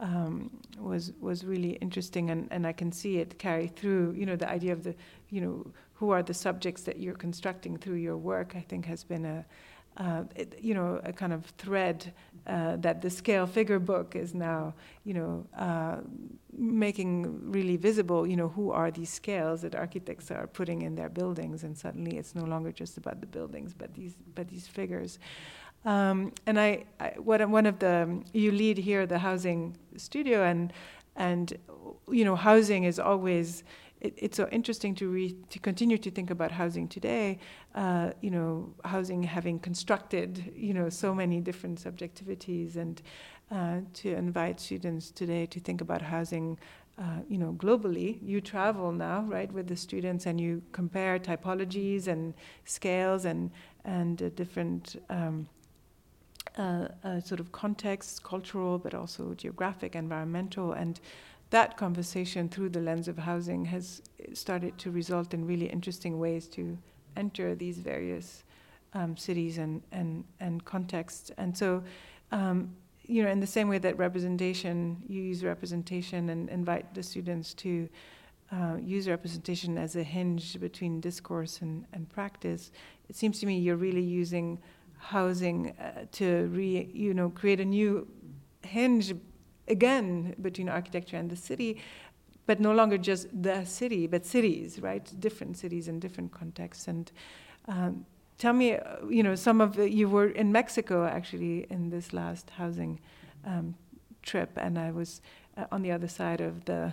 Um, 0.00 0.50
was 0.78 1.12
was 1.20 1.44
really 1.44 1.72
interesting, 1.86 2.30
and, 2.30 2.48
and 2.50 2.66
I 2.66 2.72
can 2.72 2.90
see 2.90 3.18
it 3.18 3.38
carry 3.38 3.68
through. 3.68 4.12
You 4.18 4.26
know, 4.26 4.36
the 4.36 4.48
idea 4.48 4.72
of 4.72 4.82
the, 4.82 4.94
you 5.28 5.40
know, 5.42 5.56
who 5.92 6.10
are 6.10 6.22
the 6.22 6.34
subjects 6.34 6.82
that 6.84 6.98
you're 6.98 7.20
constructing 7.26 7.76
through 7.76 8.00
your 8.08 8.16
work. 8.16 8.54
I 8.56 8.64
think 8.70 8.86
has 8.86 9.04
been 9.04 9.26
a 9.26 9.44
uh, 9.96 10.24
it, 10.34 10.58
you 10.60 10.74
know, 10.74 11.00
a 11.04 11.12
kind 11.12 11.32
of 11.32 11.44
thread 11.58 12.12
uh, 12.46 12.76
that 12.76 13.02
the 13.02 13.10
scale 13.10 13.46
figure 13.46 13.78
book 13.78 14.16
is 14.16 14.34
now, 14.34 14.74
you 15.04 15.14
know, 15.14 15.46
uh, 15.58 15.96
making 16.56 17.50
really 17.50 17.76
visible, 17.76 18.26
you 18.26 18.36
know, 18.36 18.48
who 18.48 18.70
are 18.70 18.90
these 18.90 19.10
scales 19.10 19.62
that 19.62 19.74
architects 19.74 20.30
are 20.30 20.46
putting 20.46 20.82
in 20.82 20.94
their 20.94 21.08
buildings, 21.08 21.64
and 21.64 21.76
suddenly 21.76 22.16
it's 22.16 22.34
no 22.34 22.44
longer 22.44 22.72
just 22.72 22.96
about 22.96 23.20
the 23.20 23.26
buildings, 23.26 23.74
but 23.74 23.92
these, 23.94 24.16
but 24.34 24.48
these 24.48 24.66
figures. 24.66 25.18
Um, 25.84 26.32
and 26.46 26.58
I, 26.58 26.84
I, 26.98 27.14
what, 27.18 27.46
one 27.48 27.66
of 27.66 27.78
the, 27.78 28.22
you 28.32 28.52
lead 28.52 28.78
here 28.78 29.06
the 29.06 29.18
housing 29.18 29.76
studio, 29.96 30.44
and, 30.44 30.72
and, 31.16 31.56
you 32.08 32.24
know, 32.24 32.36
housing 32.36 32.84
is 32.84 32.98
always 32.98 33.64
it, 34.00 34.14
it's 34.16 34.36
so 34.36 34.48
interesting 34.50 34.94
to 34.96 35.08
re, 35.08 35.36
to 35.50 35.58
continue 35.58 35.98
to 35.98 36.10
think 36.10 36.30
about 36.30 36.50
housing 36.50 36.88
today. 36.88 37.38
Uh, 37.74 38.10
you 38.20 38.30
know, 38.30 38.74
housing 38.84 39.22
having 39.22 39.58
constructed 39.58 40.52
you 40.56 40.74
know 40.74 40.88
so 40.88 41.14
many 41.14 41.40
different 41.40 41.82
subjectivities, 41.82 42.76
and 42.76 43.02
uh, 43.50 43.80
to 43.94 44.14
invite 44.14 44.60
students 44.60 45.10
today 45.10 45.46
to 45.46 45.60
think 45.60 45.80
about 45.80 46.02
housing. 46.02 46.58
Uh, 46.98 47.22
you 47.30 47.38
know, 47.38 47.54
globally, 47.54 48.18
you 48.20 48.42
travel 48.42 48.92
now, 48.92 49.22
right, 49.22 49.50
with 49.52 49.66
the 49.66 49.76
students, 49.76 50.26
and 50.26 50.38
you 50.38 50.60
compare 50.72 51.18
typologies 51.18 52.08
and 52.08 52.34
scales 52.64 53.24
and 53.24 53.50
and 53.86 54.34
different 54.36 54.96
um, 55.08 55.48
uh, 56.58 56.88
uh, 57.04 57.20
sort 57.20 57.40
of 57.40 57.52
contexts, 57.52 58.18
cultural, 58.18 58.76
but 58.76 58.92
also 58.92 59.34
geographic, 59.34 59.94
environmental, 59.94 60.72
and 60.72 61.00
that 61.50 61.76
conversation 61.76 62.48
through 62.48 62.70
the 62.70 62.80
lens 62.80 63.08
of 63.08 63.18
housing 63.18 63.64
has 63.66 64.02
started 64.32 64.78
to 64.78 64.90
result 64.90 65.34
in 65.34 65.46
really 65.46 65.66
interesting 65.66 66.18
ways 66.18 66.46
to 66.48 66.78
enter 67.16 67.54
these 67.54 67.78
various 67.78 68.44
um, 68.94 69.16
cities 69.16 69.58
and, 69.58 69.82
and, 69.92 70.24
and 70.38 70.64
contexts. 70.64 71.30
And 71.36 71.56
so, 71.56 71.82
um, 72.32 72.74
you 73.04 73.22
know, 73.24 73.30
in 73.30 73.40
the 73.40 73.46
same 73.46 73.68
way 73.68 73.78
that 73.78 73.98
representation, 73.98 75.02
you 75.08 75.22
use 75.22 75.44
representation 75.44 76.28
and 76.28 76.48
invite 76.48 76.94
the 76.94 77.02
students 77.02 77.54
to 77.54 77.88
uh, 78.52 78.76
use 78.80 79.08
representation 79.08 79.78
as 79.78 79.96
a 79.96 80.02
hinge 80.02 80.58
between 80.60 81.00
discourse 81.00 81.60
and, 81.60 81.84
and 81.92 82.08
practice, 82.08 82.72
it 83.08 83.16
seems 83.16 83.38
to 83.40 83.46
me 83.46 83.58
you're 83.58 83.76
really 83.76 84.02
using 84.02 84.58
housing 84.98 85.70
uh, 85.78 86.04
to 86.12 86.48
re, 86.52 86.90
you 86.92 87.14
know, 87.14 87.30
create 87.30 87.60
a 87.60 87.64
new 87.64 88.06
hinge 88.62 89.14
again 89.70 90.34
between 90.42 90.68
architecture 90.68 91.16
and 91.16 91.30
the 91.30 91.36
city, 91.36 91.80
but 92.46 92.60
no 92.60 92.72
longer 92.72 92.98
just 92.98 93.28
the 93.42 93.64
city, 93.64 94.06
but 94.06 94.26
cities, 94.26 94.80
right? 94.80 95.12
Different 95.20 95.56
cities 95.56 95.88
in 95.88 96.00
different 96.00 96.32
contexts. 96.32 96.88
And 96.88 97.12
um, 97.68 98.04
tell 98.38 98.52
me, 98.52 98.74
uh, 98.74 99.06
you 99.08 99.22
know, 99.22 99.36
some 99.36 99.60
of 99.60 99.76
the, 99.76 99.88
you 99.88 100.08
were 100.08 100.28
in 100.28 100.50
Mexico 100.50 101.06
actually 101.06 101.66
in 101.70 101.90
this 101.90 102.12
last 102.12 102.50
housing 102.50 102.98
um, 103.44 103.74
trip, 104.22 104.50
and 104.56 104.78
I 104.78 104.90
was 104.90 105.20
uh, 105.56 105.66
on 105.70 105.82
the 105.82 105.92
other 105.92 106.08
side 106.08 106.40
of 106.40 106.64
the 106.64 106.92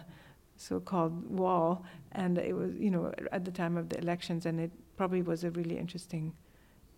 so-called 0.57 1.29
wall, 1.29 1.85
and 2.11 2.37
it 2.37 2.55
was, 2.55 2.71
you 2.77 2.91
know, 2.91 3.11
at 3.31 3.45
the 3.45 3.51
time 3.51 3.77
of 3.77 3.89
the 3.89 3.97
elections, 3.97 4.45
and 4.45 4.59
it 4.59 4.71
probably 4.95 5.21
was 5.21 5.43
a 5.43 5.51
really 5.51 5.77
interesting, 5.77 6.33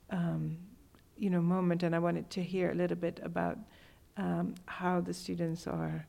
um, 0.09 0.57
you 1.17 1.29
know, 1.29 1.41
moment. 1.41 1.83
And 1.83 1.95
I 1.95 1.99
wanted 1.99 2.29
to 2.31 2.43
hear 2.43 2.71
a 2.71 2.75
little 2.75 2.97
bit 2.97 3.19
about 3.23 3.57
um, 4.19 4.53
how 4.65 4.99
the 4.99 5.13
students 5.13 5.65
are, 5.65 6.05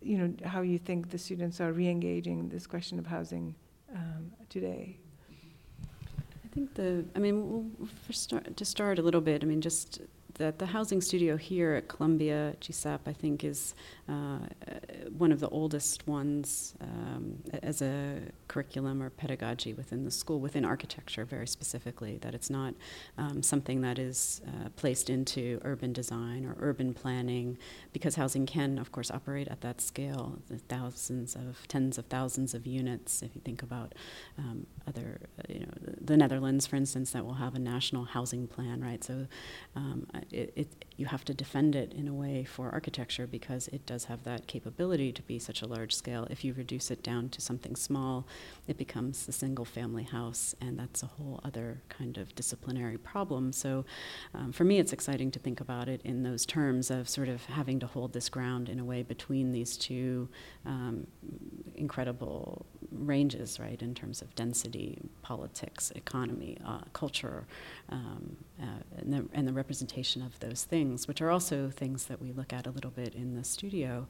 you 0.00 0.16
know, 0.16 0.32
how 0.44 0.62
you 0.62 0.78
think 0.78 1.10
the 1.10 1.18
students 1.18 1.60
are 1.60 1.72
re-engaging 1.72 2.48
this 2.48 2.66
question 2.66 2.98
of 2.98 3.06
housing 3.06 3.54
um, 3.94 4.32
today. 4.48 4.96
I 6.44 6.48
think 6.54 6.74
the, 6.74 7.04
I 7.16 7.18
mean, 7.18 7.72
for 8.06 8.12
start, 8.12 8.56
to 8.56 8.64
start 8.64 8.98
a 8.98 9.02
little 9.02 9.20
bit, 9.20 9.42
I 9.42 9.46
mean, 9.46 9.60
just 9.60 10.00
that 10.42 10.58
the 10.58 10.66
housing 10.66 11.00
studio 11.00 11.36
here 11.36 11.74
at 11.74 11.86
Columbia 11.86 12.56
GSAPP, 12.60 12.98
I 13.06 13.12
think, 13.12 13.44
is 13.44 13.76
uh, 14.08 14.38
one 15.16 15.30
of 15.30 15.38
the 15.38 15.48
oldest 15.50 16.04
ones 16.08 16.74
um, 16.80 17.38
as 17.62 17.80
a 17.80 18.18
curriculum 18.48 19.00
or 19.00 19.10
pedagogy 19.10 19.72
within 19.72 20.04
the 20.04 20.10
school, 20.10 20.40
within 20.40 20.64
architecture 20.64 21.24
very 21.24 21.46
specifically, 21.46 22.18
that 22.22 22.34
it's 22.34 22.50
not 22.50 22.74
um, 23.18 23.40
something 23.40 23.82
that 23.82 24.00
is 24.00 24.40
uh, 24.48 24.68
placed 24.74 25.08
into 25.08 25.60
urban 25.62 25.92
design 25.92 26.44
or 26.44 26.56
urban 26.58 26.92
planning, 26.92 27.56
because 27.92 28.16
housing 28.16 28.44
can, 28.44 28.78
of 28.78 28.90
course, 28.90 29.12
operate 29.12 29.46
at 29.46 29.60
that 29.60 29.80
scale, 29.80 30.40
the 30.48 30.58
thousands 30.58 31.36
of, 31.36 31.68
tens 31.68 31.98
of 31.98 32.06
thousands 32.06 32.52
of 32.52 32.66
units. 32.66 33.22
If 33.22 33.36
you 33.36 33.40
think 33.44 33.62
about 33.62 33.94
um, 34.36 34.66
other, 34.88 35.20
the 36.12 36.18
Netherlands, 36.18 36.66
for 36.66 36.76
instance, 36.76 37.12
that 37.12 37.24
will 37.24 37.34
have 37.34 37.54
a 37.54 37.58
national 37.58 38.04
housing 38.04 38.46
plan, 38.46 38.82
right? 38.82 39.02
So 39.02 39.26
um, 39.74 40.06
it, 40.30 40.52
it, 40.54 40.84
you 40.98 41.06
have 41.06 41.24
to 41.24 41.32
defend 41.32 41.74
it 41.74 41.94
in 41.94 42.06
a 42.06 42.12
way 42.12 42.44
for 42.44 42.68
architecture 42.68 43.26
because 43.26 43.66
it 43.68 43.86
does 43.86 44.04
have 44.04 44.22
that 44.24 44.46
capability 44.46 45.10
to 45.10 45.22
be 45.22 45.38
such 45.38 45.62
a 45.62 45.66
large 45.66 45.94
scale. 45.94 46.26
If 46.28 46.44
you 46.44 46.52
reduce 46.52 46.90
it 46.90 47.02
down 47.02 47.30
to 47.30 47.40
something 47.40 47.76
small, 47.76 48.26
it 48.68 48.76
becomes 48.76 49.26
a 49.26 49.32
single 49.32 49.64
family 49.64 50.02
house, 50.04 50.54
and 50.60 50.78
that's 50.78 51.02
a 51.02 51.06
whole 51.06 51.40
other 51.44 51.80
kind 51.88 52.18
of 52.18 52.34
disciplinary 52.34 52.98
problem. 52.98 53.50
So 53.50 53.86
um, 54.34 54.52
for 54.52 54.64
me, 54.64 54.78
it's 54.78 54.92
exciting 54.92 55.30
to 55.30 55.38
think 55.38 55.60
about 55.60 55.88
it 55.88 56.02
in 56.04 56.24
those 56.24 56.44
terms 56.44 56.90
of 56.90 57.08
sort 57.08 57.30
of 57.30 57.42
having 57.46 57.80
to 57.80 57.86
hold 57.86 58.12
this 58.12 58.28
ground 58.28 58.68
in 58.68 58.78
a 58.78 58.84
way 58.84 59.02
between 59.02 59.50
these 59.50 59.78
two 59.78 60.28
um, 60.66 61.06
incredible 61.74 62.66
ranges, 62.94 63.58
right, 63.58 63.80
in 63.80 63.94
terms 63.94 64.22
of 64.22 64.34
density, 64.34 64.98
politics, 65.22 65.90
economy, 65.92 66.58
uh, 66.64 66.80
culture, 66.92 67.46
um, 67.88 68.36
uh, 68.60 68.66
and, 68.98 69.12
the, 69.12 69.28
and 69.32 69.48
the 69.48 69.52
representation 69.52 70.22
of 70.22 70.38
those 70.40 70.64
things, 70.64 71.08
which 71.08 71.20
are 71.20 71.30
also 71.30 71.70
things 71.70 72.06
that 72.06 72.20
we 72.20 72.32
look 72.32 72.52
at 72.52 72.66
a 72.66 72.70
little 72.70 72.90
bit 72.90 73.14
in 73.14 73.34
the 73.34 73.44
studio. 73.44 74.06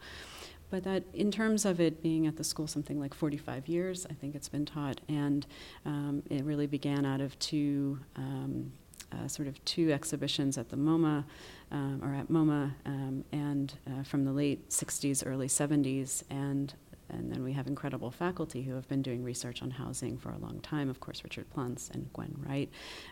But 0.70 0.84
that, 0.84 1.04
in 1.12 1.30
terms 1.30 1.66
of 1.66 1.80
it 1.80 2.02
being 2.02 2.26
at 2.26 2.36
the 2.36 2.44
school 2.44 2.66
something 2.66 2.98
like 2.98 3.12
45 3.12 3.68
years, 3.68 4.06
I 4.08 4.14
think 4.14 4.34
it's 4.34 4.48
been 4.48 4.64
taught, 4.64 5.02
and 5.06 5.46
um, 5.84 6.22
it 6.30 6.44
really 6.44 6.66
began 6.66 7.04
out 7.04 7.20
of 7.20 7.38
two. 7.38 8.00
Um, 8.16 8.72
uh, 9.12 9.28
sort 9.28 9.46
of 9.46 9.62
two 9.66 9.92
exhibitions 9.92 10.56
at 10.56 10.70
the 10.70 10.76
MoMA, 10.76 11.22
um, 11.70 12.00
or 12.02 12.14
at 12.14 12.28
MoMA, 12.28 12.72
um, 12.86 13.24
and 13.30 13.74
uh, 13.86 14.02
from 14.04 14.24
the 14.24 14.32
late 14.32 14.70
60s, 14.70 15.22
early 15.26 15.48
70s, 15.48 16.22
and 16.30 16.72
and 17.12 17.30
then 17.30 17.44
we 17.44 17.52
have 17.52 17.66
incredible 17.66 18.10
faculty 18.10 18.62
who 18.62 18.74
have 18.74 18.88
been 18.88 19.02
doing 19.02 19.22
research 19.22 19.62
on 19.62 19.70
housing 19.70 20.18
for 20.18 20.30
a 20.30 20.38
long 20.38 20.60
time. 20.60 20.88
Of 20.88 21.00
course, 21.00 21.22
Richard 21.24 21.48
Plunz 21.50 21.90
and 21.90 22.12
Gwen 22.12 22.34
Wright, 22.38 22.70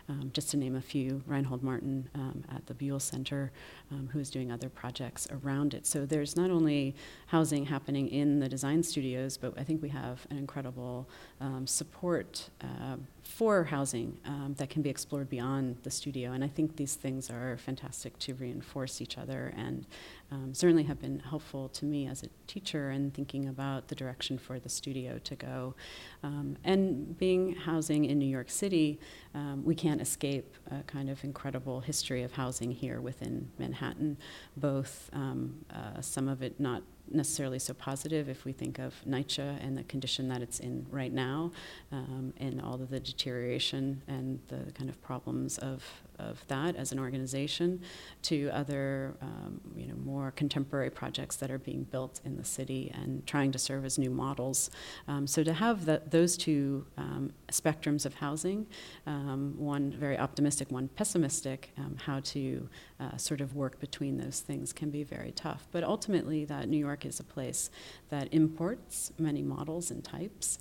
um, 0.09 0.31
just 0.33 0.51
to 0.51 0.57
name 0.57 0.75
a 0.75 0.81
few. 0.81 1.23
Reinhold 1.25 1.63
Martin 1.63 2.09
um, 2.15 2.43
at 2.53 2.65
the 2.65 2.73
Buell 2.73 2.99
Center, 2.99 3.51
um, 3.91 4.09
who 4.11 4.19
is 4.19 4.29
doing 4.29 4.51
other 4.51 4.69
projects 4.69 5.27
around 5.31 5.73
it. 5.73 5.85
So 5.85 6.05
there's 6.05 6.35
not 6.35 6.49
only 6.49 6.95
housing 7.27 7.65
happening 7.65 8.07
in 8.09 8.39
the 8.39 8.49
design 8.49 8.83
studios, 8.83 9.37
but 9.37 9.53
I 9.57 9.63
think 9.63 9.81
we 9.81 9.89
have 9.89 10.25
an 10.29 10.37
incredible 10.37 11.07
um, 11.39 11.67
support 11.67 12.49
uh, 12.61 12.97
for 13.23 13.63
housing 13.65 14.17
um, 14.25 14.55
that 14.57 14.69
can 14.69 14.81
be 14.81 14.89
explored 14.89 15.29
beyond 15.29 15.77
the 15.83 15.91
studio. 15.91 16.31
And 16.31 16.43
I 16.43 16.47
think 16.47 16.75
these 16.75 16.95
things 16.95 17.29
are 17.29 17.57
fantastic 17.57 18.17
to 18.19 18.33
reinforce 18.33 19.01
each 19.01 19.17
other 19.17 19.53
and 19.55 19.85
um, 20.31 20.53
certainly 20.53 20.83
have 20.83 20.99
been 20.99 21.19
helpful 21.19 21.69
to 21.69 21.85
me 21.85 22.07
as 22.07 22.23
a 22.23 22.27
teacher 22.47 22.89
in 22.89 23.11
thinking 23.11 23.47
about 23.47 23.89
the 23.89 23.95
direction 23.95 24.37
for 24.37 24.59
the 24.59 24.69
studio 24.69 25.19
to 25.23 25.35
go. 25.35 25.75
Um, 26.23 26.57
and 26.63 27.17
being 27.17 27.55
housing 27.55 28.05
in 28.05 28.17
New 28.17 28.25
York 28.25 28.49
City, 28.49 28.99
um, 29.35 29.63
we 29.63 29.75
can't 29.75 30.01
escape 30.01 30.55
a 30.71 30.83
kind 30.83 31.09
of 31.09 31.23
incredible 31.23 31.81
history 31.81 32.23
of 32.23 32.31
housing 32.31 32.71
here 32.71 33.01
within 33.01 33.51
Manhattan, 33.59 34.17
both 34.57 35.09
um, 35.13 35.65
uh, 35.69 36.01
some 36.01 36.27
of 36.27 36.41
it 36.41 36.59
not 36.59 36.81
necessarily 37.13 37.59
so 37.59 37.73
positive 37.73 38.29
if 38.29 38.45
we 38.45 38.51
think 38.51 38.79
of 38.79 38.93
NYCHA 39.07 39.65
and 39.65 39.77
the 39.77 39.83
condition 39.83 40.27
that 40.29 40.41
it's 40.41 40.59
in 40.59 40.85
right 40.89 41.13
now, 41.13 41.51
um, 41.91 42.33
and 42.37 42.61
all 42.61 42.75
of 42.75 42.89
the 42.89 42.99
deterioration 42.99 44.01
and 44.07 44.39
the 44.47 44.71
kind 44.73 44.89
of 44.89 45.01
problems 45.01 45.57
of, 45.57 45.83
of 46.29 46.33
that 46.47 46.75
as 46.75 46.91
an 46.91 46.99
organization, 46.99 47.81
to 48.21 48.49
other, 48.61 49.15
um, 49.21 49.59
you 49.75 49.87
know, 49.87 49.95
more 49.95 50.31
contemporary 50.31 50.89
projects 50.89 51.35
that 51.37 51.49
are 51.49 51.57
being 51.57 51.83
built 51.95 52.21
in 52.27 52.33
the 52.37 52.43
city 52.57 52.91
and 52.99 53.25
trying 53.25 53.51
to 53.51 53.59
serve 53.59 53.83
as 53.85 53.97
new 53.97 54.09
models. 54.09 54.69
Um, 55.07 55.27
so 55.27 55.43
to 55.43 55.53
have 55.53 55.85
the, 55.85 56.01
those 56.09 56.37
two 56.37 56.85
um, 56.97 57.23
spectrums 57.51 58.05
of 58.05 58.13
housing, 58.15 58.67
um, 59.07 59.55
one 59.57 59.91
very 59.91 60.17
optimistic, 60.17 60.71
one 60.71 60.87
pessimistic, 60.99 61.71
um, 61.77 61.97
how 62.05 62.19
to 62.35 62.69
uh, 62.99 63.17
sort 63.17 63.41
of 63.41 63.55
work 63.55 63.79
between 63.79 64.17
those 64.17 64.39
things 64.39 64.73
can 64.73 64.89
be 64.89 65.03
very 65.03 65.31
tough. 65.31 65.67
But 65.71 65.83
ultimately, 65.83 66.45
that 66.45 66.69
New 66.69 66.77
York 66.77 67.05
is 67.05 67.19
a 67.19 67.23
place 67.23 67.69
that 68.09 68.27
imports 68.31 69.11
many 69.17 69.41
models 69.41 69.91
and 69.91 70.03
types. 70.03 70.59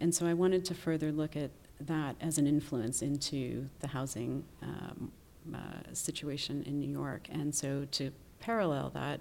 And 0.00 0.14
so 0.14 0.26
I 0.26 0.34
wanted 0.34 0.64
to 0.64 0.74
further 0.74 1.12
look 1.12 1.36
at 1.36 1.50
that 1.80 2.16
as 2.20 2.38
an 2.38 2.46
influence 2.46 3.02
into 3.02 3.68
the 3.80 3.88
housing 3.88 4.44
um, 4.62 5.12
uh, 5.54 5.58
situation 5.92 6.62
in 6.64 6.78
New 6.78 6.90
York. 6.90 7.28
And 7.30 7.54
so 7.54 7.86
to 7.92 8.12
parallel 8.38 8.90
that, 8.90 9.20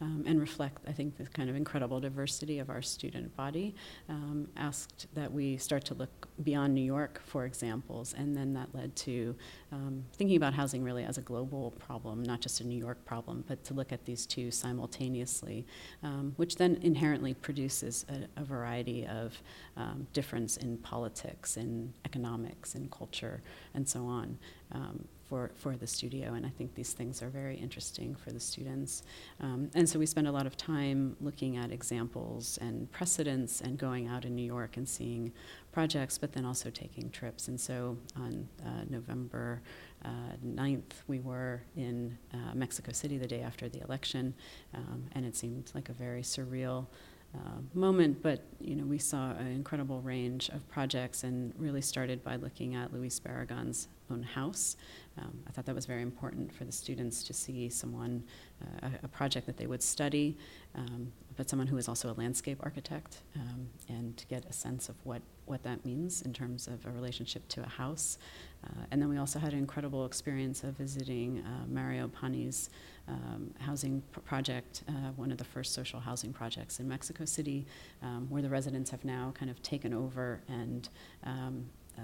um, 0.00 0.24
and 0.26 0.40
reflect, 0.40 0.78
I 0.88 0.92
think, 0.92 1.16
the 1.16 1.24
kind 1.24 1.50
of 1.50 1.56
incredible 1.56 2.00
diversity 2.00 2.58
of 2.58 2.70
our 2.70 2.82
student 2.82 3.36
body. 3.36 3.74
Um, 4.08 4.48
asked 4.56 5.06
that 5.14 5.32
we 5.32 5.56
start 5.56 5.84
to 5.86 5.94
look 5.94 6.28
beyond 6.42 6.74
New 6.74 6.80
York 6.82 7.20
for 7.24 7.44
examples, 7.44 8.14
and 8.16 8.36
then 8.36 8.54
that 8.54 8.74
led 8.74 8.96
to 8.96 9.34
um, 9.72 10.04
thinking 10.14 10.36
about 10.36 10.54
housing 10.54 10.82
really 10.82 11.04
as 11.04 11.18
a 11.18 11.22
global 11.22 11.72
problem, 11.72 12.22
not 12.22 12.40
just 12.40 12.60
a 12.60 12.66
New 12.66 12.78
York 12.78 13.04
problem, 13.04 13.44
but 13.46 13.62
to 13.64 13.74
look 13.74 13.92
at 13.92 14.04
these 14.04 14.26
two 14.26 14.50
simultaneously, 14.50 15.66
um, 16.02 16.32
which 16.36 16.56
then 16.56 16.78
inherently 16.82 17.34
produces 17.34 18.06
a, 18.08 18.40
a 18.40 18.44
variety 18.44 19.06
of 19.06 19.40
um, 19.76 20.06
difference 20.12 20.56
in 20.56 20.78
politics, 20.78 21.56
in 21.56 21.92
economics, 22.04 22.74
in 22.74 22.88
culture, 22.88 23.42
and 23.74 23.88
so 23.88 24.06
on. 24.06 24.38
Um, 24.72 25.04
for, 25.30 25.52
for 25.54 25.76
the 25.76 25.86
studio, 25.86 26.34
and 26.34 26.44
I 26.44 26.48
think 26.48 26.74
these 26.74 26.92
things 26.92 27.22
are 27.22 27.28
very 27.28 27.56
interesting 27.56 28.16
for 28.16 28.32
the 28.32 28.40
students. 28.40 29.04
Um, 29.40 29.70
and 29.76 29.88
so 29.90 29.98
we 29.98 30.06
spend 30.06 30.28
a 30.28 30.32
lot 30.32 30.46
of 30.46 30.56
time 30.56 31.16
looking 31.20 31.56
at 31.56 31.72
examples 31.72 32.58
and 32.62 32.90
precedents 32.92 33.60
and 33.60 33.76
going 33.76 34.06
out 34.06 34.24
in 34.24 34.36
New 34.36 34.44
York 34.44 34.76
and 34.76 34.88
seeing 34.88 35.32
projects, 35.72 36.16
but 36.16 36.32
then 36.32 36.44
also 36.44 36.70
taking 36.70 37.10
trips. 37.10 37.48
And 37.48 37.60
so 37.60 37.98
on 38.14 38.48
uh, 38.64 38.84
November 38.88 39.60
uh, 40.04 40.36
9th, 40.46 40.92
we 41.08 41.18
were 41.18 41.62
in 41.76 42.16
uh, 42.32 42.54
Mexico 42.54 42.92
City 42.92 43.18
the 43.18 43.26
day 43.26 43.40
after 43.40 43.68
the 43.68 43.80
election, 43.80 44.32
um, 44.74 45.06
and 45.12 45.26
it 45.26 45.34
seemed 45.34 45.72
like 45.74 45.88
a 45.88 45.92
very 45.92 46.22
surreal 46.22 46.86
uh, 47.34 47.60
moment, 47.74 48.22
but 48.22 48.42
you 48.60 48.74
know 48.74 48.84
we 48.84 48.98
saw 48.98 49.30
an 49.32 49.46
incredible 49.46 50.00
range 50.00 50.48
of 50.48 50.68
projects 50.68 51.22
and 51.22 51.52
really 51.56 51.80
started 51.80 52.24
by 52.24 52.36
looking 52.36 52.74
at 52.74 52.92
Luis 52.92 53.20
Barragan's 53.20 53.88
own 54.10 54.22
house. 54.22 54.76
Um, 55.18 55.38
I 55.46 55.52
thought 55.52 55.66
that 55.66 55.74
was 55.74 55.86
very 55.86 56.02
important 56.02 56.52
for 56.52 56.64
the 56.64 56.72
students 56.72 57.22
to 57.24 57.32
see 57.32 57.68
someone, 57.68 58.24
uh, 58.62 58.88
a, 59.02 59.04
a, 59.04 59.08
project 59.08 59.46
that 59.46 59.56
they 59.56 59.66
would 59.66 59.82
study, 59.82 60.36
um, 60.74 61.12
but 61.36 61.48
someone 61.48 61.66
who 61.66 61.76
is 61.76 61.88
also 61.88 62.10
a 62.10 62.14
landscape 62.14 62.58
architect, 62.62 63.18
um, 63.36 63.68
and 63.88 64.16
to 64.16 64.26
get 64.26 64.44
a 64.46 64.52
sense 64.52 64.88
of 64.88 64.96
what, 65.04 65.22
what 65.50 65.62
that 65.64 65.84
means 65.84 66.22
in 66.22 66.32
terms 66.32 66.68
of 66.68 66.86
a 66.86 66.90
relationship 66.90 67.46
to 67.48 67.62
a 67.62 67.68
house. 67.68 68.18
Uh, 68.64 68.84
and 68.90 69.02
then 69.02 69.08
we 69.08 69.18
also 69.18 69.38
had 69.38 69.52
an 69.52 69.58
incredible 69.58 70.06
experience 70.06 70.62
of 70.62 70.76
visiting 70.76 71.42
uh, 71.44 71.66
Mario 71.68 72.08
Pani's 72.08 72.70
um, 73.08 73.50
housing 73.58 74.02
pr- 74.12 74.20
project, 74.20 74.84
uh, 74.88 75.10
one 75.16 75.32
of 75.32 75.38
the 75.38 75.44
first 75.44 75.74
social 75.74 75.98
housing 75.98 76.32
projects 76.32 76.78
in 76.78 76.88
Mexico 76.88 77.24
City, 77.24 77.66
um, 78.02 78.26
where 78.30 78.42
the 78.42 78.48
residents 78.48 78.90
have 78.90 79.04
now 79.04 79.32
kind 79.34 79.50
of 79.50 79.60
taken 79.62 79.92
over 79.92 80.40
and 80.48 80.88
um, 81.24 81.66
uh, 81.98 82.02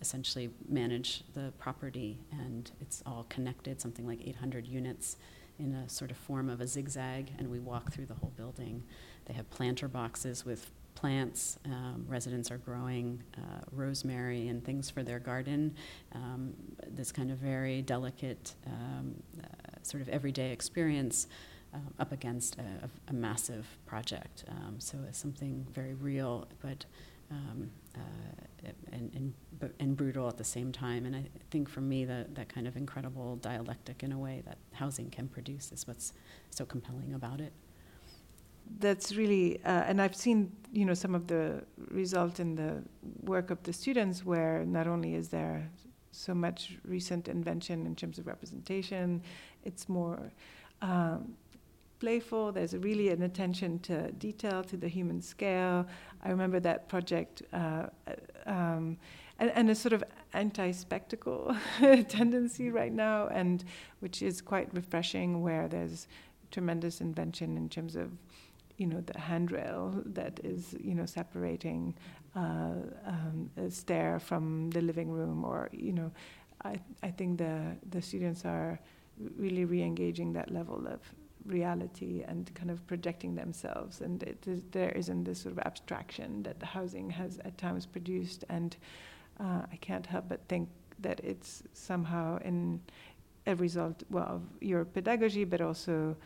essentially 0.00 0.50
manage 0.68 1.24
the 1.34 1.52
property, 1.58 2.18
and 2.30 2.70
it's 2.80 3.02
all 3.04 3.26
connected, 3.28 3.80
something 3.80 4.06
like 4.06 4.26
800 4.26 4.66
units 4.66 5.16
in 5.58 5.72
a 5.72 5.88
sort 5.88 6.10
of 6.10 6.16
form 6.16 6.48
of 6.48 6.60
a 6.60 6.66
zigzag, 6.66 7.32
and 7.38 7.50
we 7.50 7.58
walk 7.58 7.92
through 7.92 8.06
the 8.06 8.14
whole 8.14 8.32
building. 8.36 8.82
They 9.26 9.34
have 9.34 9.50
planter 9.50 9.88
boxes 9.88 10.44
with 10.44 10.70
plants. 11.00 11.58
Um, 11.64 12.04
residents 12.06 12.50
are 12.50 12.58
growing 12.58 13.22
uh, 13.38 13.60
rosemary 13.72 14.48
and 14.48 14.62
things 14.62 14.90
for 14.90 15.02
their 15.02 15.18
garden. 15.18 15.74
Um, 16.14 16.52
this 16.86 17.10
kind 17.10 17.30
of 17.30 17.38
very 17.38 17.80
delicate, 17.80 18.54
um, 18.66 19.14
uh, 19.42 19.46
sort 19.82 20.02
of 20.02 20.10
everyday 20.10 20.52
experience 20.52 21.26
uh, 21.72 21.78
up 21.98 22.12
against 22.12 22.58
a, 22.58 22.90
a 23.08 23.14
massive 23.14 23.66
project. 23.86 24.44
Um, 24.48 24.76
so 24.78 24.98
it's 25.08 25.18
something 25.18 25.66
very 25.72 25.94
real, 25.94 26.46
but 26.60 26.84
um, 27.30 27.70
uh, 27.96 28.70
and, 28.92 29.10
and, 29.14 29.32
and 29.78 29.96
brutal 29.96 30.28
at 30.28 30.36
the 30.36 30.44
same 30.44 30.70
time. 30.70 31.06
And 31.06 31.16
I 31.16 31.24
think 31.50 31.70
for 31.70 31.80
me, 31.80 32.04
that, 32.04 32.34
that 32.34 32.50
kind 32.50 32.66
of 32.66 32.76
incredible 32.76 33.36
dialectic 33.36 34.02
in 34.02 34.12
a 34.12 34.18
way 34.18 34.42
that 34.44 34.58
housing 34.72 35.08
can 35.08 35.28
produce 35.28 35.72
is 35.72 35.86
what's 35.86 36.12
so 36.50 36.66
compelling 36.66 37.14
about 37.14 37.40
it 37.40 37.52
that's 38.78 39.14
really, 39.14 39.60
uh, 39.64 39.84
and 39.86 40.00
I've 40.00 40.14
seen, 40.14 40.52
you 40.72 40.84
know, 40.84 40.94
some 40.94 41.14
of 41.14 41.26
the 41.26 41.62
result 41.90 42.40
in 42.40 42.54
the 42.54 42.82
work 43.22 43.50
of 43.50 43.62
the 43.62 43.72
students, 43.72 44.24
where 44.24 44.64
not 44.64 44.86
only 44.86 45.14
is 45.14 45.28
there 45.28 45.68
so 46.12 46.34
much 46.34 46.78
recent 46.84 47.28
invention 47.28 47.86
in 47.86 47.94
terms 47.94 48.18
of 48.18 48.26
representation, 48.26 49.22
it's 49.64 49.88
more 49.88 50.30
um, 50.82 51.34
playful. 51.98 52.52
There's 52.52 52.74
really 52.74 53.10
an 53.10 53.22
attention 53.22 53.78
to 53.80 54.10
detail, 54.12 54.64
to 54.64 54.76
the 54.76 54.88
human 54.88 55.20
scale. 55.20 55.86
I 56.24 56.30
remember 56.30 56.60
that 56.60 56.88
project, 56.88 57.42
uh, 57.52 57.86
um, 58.46 58.96
and, 59.38 59.50
and, 59.54 59.70
a 59.70 59.74
sort 59.74 59.92
of 59.92 60.04
anti-spectacle 60.34 61.56
tendency 62.08 62.70
right 62.70 62.92
now, 62.92 63.28
and 63.28 63.64
which 64.00 64.22
is 64.22 64.40
quite 64.42 64.68
refreshing, 64.74 65.42
where 65.42 65.68
there's 65.68 66.08
tremendous 66.50 67.00
invention 67.00 67.56
in 67.56 67.68
terms 67.68 67.96
of 67.96 68.10
you 68.80 68.86
know, 68.86 69.02
the 69.02 69.18
handrail 69.20 70.02
that 70.06 70.40
is, 70.42 70.74
you 70.82 70.94
know, 70.94 71.04
separating 71.04 71.94
uh, 72.34 72.80
um, 73.06 73.50
a 73.58 73.70
stair 73.70 74.18
from 74.18 74.70
the 74.70 74.80
living 74.80 75.10
room, 75.10 75.44
or 75.44 75.68
you 75.70 75.92
know, 75.92 76.10
I 76.64 76.76
I 77.02 77.10
think 77.10 77.36
the 77.36 77.76
the 77.90 78.00
students 78.00 78.46
are 78.46 78.80
really 79.36 79.66
re-engaging 79.66 80.32
that 80.32 80.50
level 80.50 80.86
of 80.86 81.00
reality 81.44 82.24
and 82.26 82.50
kind 82.54 82.70
of 82.70 82.86
projecting 82.86 83.34
themselves, 83.34 84.00
and 84.00 84.24
there 84.72 84.92
isn't 84.92 85.24
this 85.24 85.42
sort 85.42 85.52
of 85.52 85.58
abstraction 85.66 86.42
that 86.44 86.58
the 86.58 86.66
housing 86.66 87.10
has 87.10 87.38
at 87.44 87.58
times 87.58 87.84
produced, 87.84 88.44
and 88.48 88.78
uh, 89.38 89.62
I 89.74 89.76
can't 89.82 90.06
help 90.06 90.24
but 90.28 90.40
think 90.48 90.70
that 91.00 91.20
it's 91.20 91.62
somehow 91.74 92.38
in 92.44 92.80
a 93.46 93.54
result 93.56 94.04
well 94.08 94.26
of 94.36 94.42
your 94.62 94.86
pedagogy, 94.86 95.44
but 95.44 95.60
also 95.60 96.16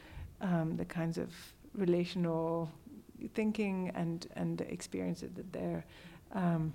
um, 0.40 0.76
the 0.76 0.84
kinds 0.84 1.18
of 1.18 1.30
relational 1.74 2.70
thinking 3.34 3.90
and 3.94 4.26
and 4.36 4.58
the 4.58 4.70
experiences 4.72 5.30
that 5.34 5.52
they're 5.52 5.84
um, 6.32 6.72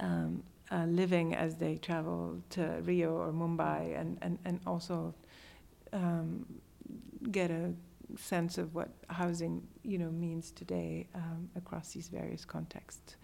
um, 0.00 0.42
uh, 0.70 0.84
living 0.84 1.34
as 1.34 1.56
they 1.56 1.76
travel 1.76 2.38
to 2.50 2.62
Rio 2.84 3.14
or 3.14 3.32
Mumbai, 3.32 3.98
and 3.98 4.18
and 4.22 4.38
and 4.44 4.60
also 4.66 5.14
um, 5.92 6.46
get 7.30 7.50
a 7.50 7.72
sense 8.16 8.56
of 8.56 8.74
what 8.74 8.90
housing 9.08 9.66
you 9.82 9.98
know 9.98 10.10
means 10.10 10.50
today 10.50 11.06
um, 11.14 11.48
across 11.56 11.92
these 11.92 12.08
various 12.08 12.44
contexts. 12.44 13.16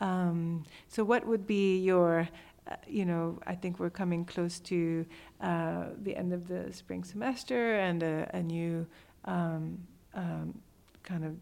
Um, 0.00 0.64
so, 0.88 1.04
what 1.04 1.26
would 1.26 1.46
be 1.46 1.78
your 1.78 2.28
uh, 2.70 2.76
you 2.86 3.04
know, 3.04 3.40
I 3.44 3.56
think 3.56 3.80
we're 3.80 3.90
coming 3.90 4.24
close 4.24 4.60
to 4.60 5.04
uh, 5.40 5.86
the 6.00 6.16
end 6.16 6.32
of 6.32 6.46
the 6.46 6.72
spring 6.72 7.02
semester 7.02 7.74
and 7.80 8.02
a, 8.04 8.30
a 8.34 8.42
new 8.42 8.86
um, 9.24 9.78
um, 10.14 10.58
kind 11.02 11.24
of 11.24 11.36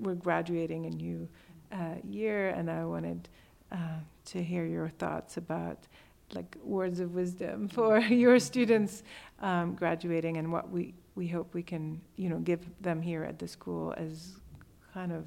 we're 0.00 0.14
graduating 0.14 0.86
a 0.86 0.90
new 0.90 1.28
uh, 1.72 1.94
year, 2.04 2.50
and 2.50 2.70
I 2.70 2.84
wanted 2.84 3.28
uh, 3.72 4.00
to 4.26 4.42
hear 4.42 4.64
your 4.64 4.88
thoughts 4.88 5.36
about 5.36 5.78
like 6.34 6.56
words 6.62 7.00
of 7.00 7.14
wisdom 7.14 7.68
for 7.76 7.98
your 8.00 8.38
students 8.38 9.02
um, 9.40 9.74
graduating 9.74 10.36
and 10.36 10.52
what 10.52 10.70
we, 10.70 10.94
we 11.14 11.26
hope 11.26 11.54
we 11.54 11.62
can 11.62 12.00
you 12.16 12.28
know 12.28 12.38
give 12.38 12.60
them 12.82 13.00
here 13.00 13.24
at 13.24 13.38
the 13.38 13.48
school 13.48 13.94
as 13.96 14.34
kind 14.92 15.12
of 15.12 15.24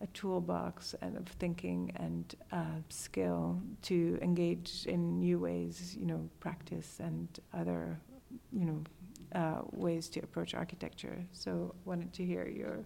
a 0.00 0.06
toolbox 0.08 0.94
and 1.00 1.16
of 1.16 1.26
thinking 1.26 1.92
and 1.96 2.34
uh, 2.52 2.80
skill 2.88 3.60
to 3.82 4.18
engage 4.20 4.84
in 4.86 5.18
new 5.18 5.38
ways, 5.38 5.96
you 5.98 6.06
know, 6.06 6.28
practice 6.40 6.98
and 7.00 7.28
other, 7.54 7.98
you 8.52 8.66
know, 8.66 8.82
uh, 9.34 9.62
ways 9.72 10.08
to 10.10 10.20
approach 10.20 10.54
architecture. 10.54 11.24
So, 11.32 11.74
wanted 11.84 12.12
to 12.14 12.24
hear 12.24 12.46
your, 12.48 12.84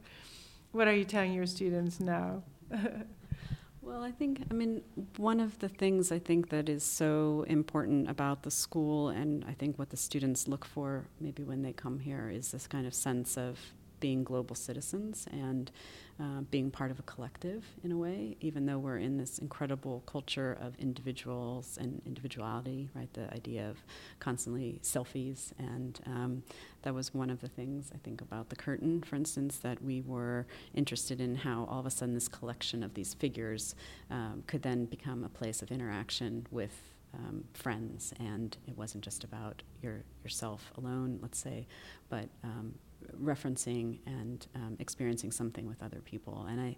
what 0.73 0.89
are 0.89 0.95
you 0.95 1.05
telling 1.05 1.33
your 1.33 1.47
students 1.47 2.01
now? 2.01 2.43
well, 3.83 4.03
I 4.03 4.11
think, 4.11 4.43
I 4.51 4.55
mean, 4.55 4.83
one 5.17 5.41
of 5.41 5.59
the 5.59 5.69
things 5.69 6.13
I 6.13 6.19
think 6.19 6.51
that 6.51 6.69
is 6.69 6.83
so 6.83 7.45
important 7.49 8.09
about 8.09 8.43
the 8.43 8.51
school, 8.51 9.09
and 9.09 9.45
I 9.49 9.53
think 9.53 9.79
what 9.79 9.91
the 9.91 9.97
students 9.97 10.49
look 10.49 10.65
for 10.65 11.07
maybe 11.21 11.43
when 11.43 11.63
they 11.63 11.73
come 11.73 11.99
here, 11.99 12.31
is 12.31 12.53
this 12.53 12.67
kind 12.67 12.87
of 12.87 12.95
sense 12.95 13.37
of 13.37 13.59
being 14.01 14.25
global 14.25 14.57
citizens 14.57 15.27
and 15.31 15.71
uh, 16.21 16.43
being 16.51 16.71
part 16.71 16.91
of 16.91 16.99
a 16.99 17.03
collective 17.03 17.65
in 17.83 17.93
a 17.93 17.97
way, 17.97 18.37
even 18.41 18.67
though 18.67 18.79
we're 18.79 18.99
in 18.99 19.17
this 19.17 19.39
incredible 19.39 20.03
culture 20.07 20.59
of 20.61 20.75
individuals 20.79 21.79
and 21.81 22.03
individuality, 22.05 22.91
right? 22.95 23.11
The 23.15 23.33
idea 23.33 23.71
of 23.71 23.79
constantly 24.19 24.81
selfies. 24.83 25.53
And 25.59 25.99
um, 26.07 26.43
that 26.83 26.95
was 26.95 27.15
one 27.15 27.31
of 27.31 27.41
the 27.41 27.49
things 27.49 27.91
I 27.95 27.99
think 27.99 28.21
about 28.21 28.51
the 28.51 28.57
curtain, 28.57 29.03
for 29.03 29.17
instance, 29.17 29.59
that 29.59 29.83
we 29.83 30.03
were 30.03 30.47
interested 30.75 31.21
in 31.21 31.37
how 31.37 31.67
all 31.71 31.81
of 31.81 31.87
a 31.87 31.91
sudden 31.91 32.15
this 32.15 32.29
collection 32.29 32.83
of 32.83 32.95
these 32.95 33.15
figures 33.15 33.75
um, 34.11 34.43
could 34.47 34.63
then 34.63 34.85
become 34.85 35.25
a 35.25 35.29
place 35.29 35.63
of 35.63 35.71
interaction 35.71 36.47
with 36.51 36.91
um, 37.15 37.45
friends, 37.55 38.13
and 38.21 38.57
it 38.69 38.77
wasn't 38.77 39.03
just 39.03 39.25
about 39.25 39.63
your 39.83 40.05
yourself 40.23 40.73
alone, 40.77 41.19
let's 41.21 41.39
say, 41.39 41.67
but 42.09 42.29
um, 42.45 42.75
referencing 43.17 43.99
and 44.07 44.47
um, 44.55 44.77
experiencing 44.79 45.33
something 45.33 45.67
with 45.67 45.83
other 45.83 46.01
people. 46.01 46.47
And 46.49 46.61
I, 46.61 46.77